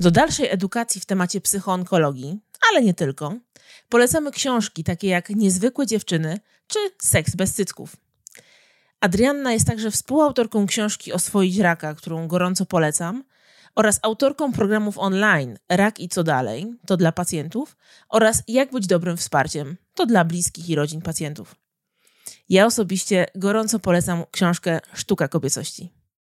[0.00, 2.40] Do dalszej edukacji w temacie psychoonkologii,
[2.70, 3.34] ale nie tylko,
[3.88, 7.96] polecamy książki takie jak Niezwykłe dziewczyny czy Seks bez cycków.
[9.00, 13.24] Adrianna jest także współautorką książki Oswoić raka, którą gorąco polecam,
[13.74, 17.76] oraz autorką programów online Rak i co dalej, to dla pacjentów,
[18.08, 21.54] oraz Jak być dobrym wsparciem, to dla bliskich i rodzin pacjentów.
[22.48, 25.99] Ja osobiście gorąco polecam książkę Sztuka kobiecości.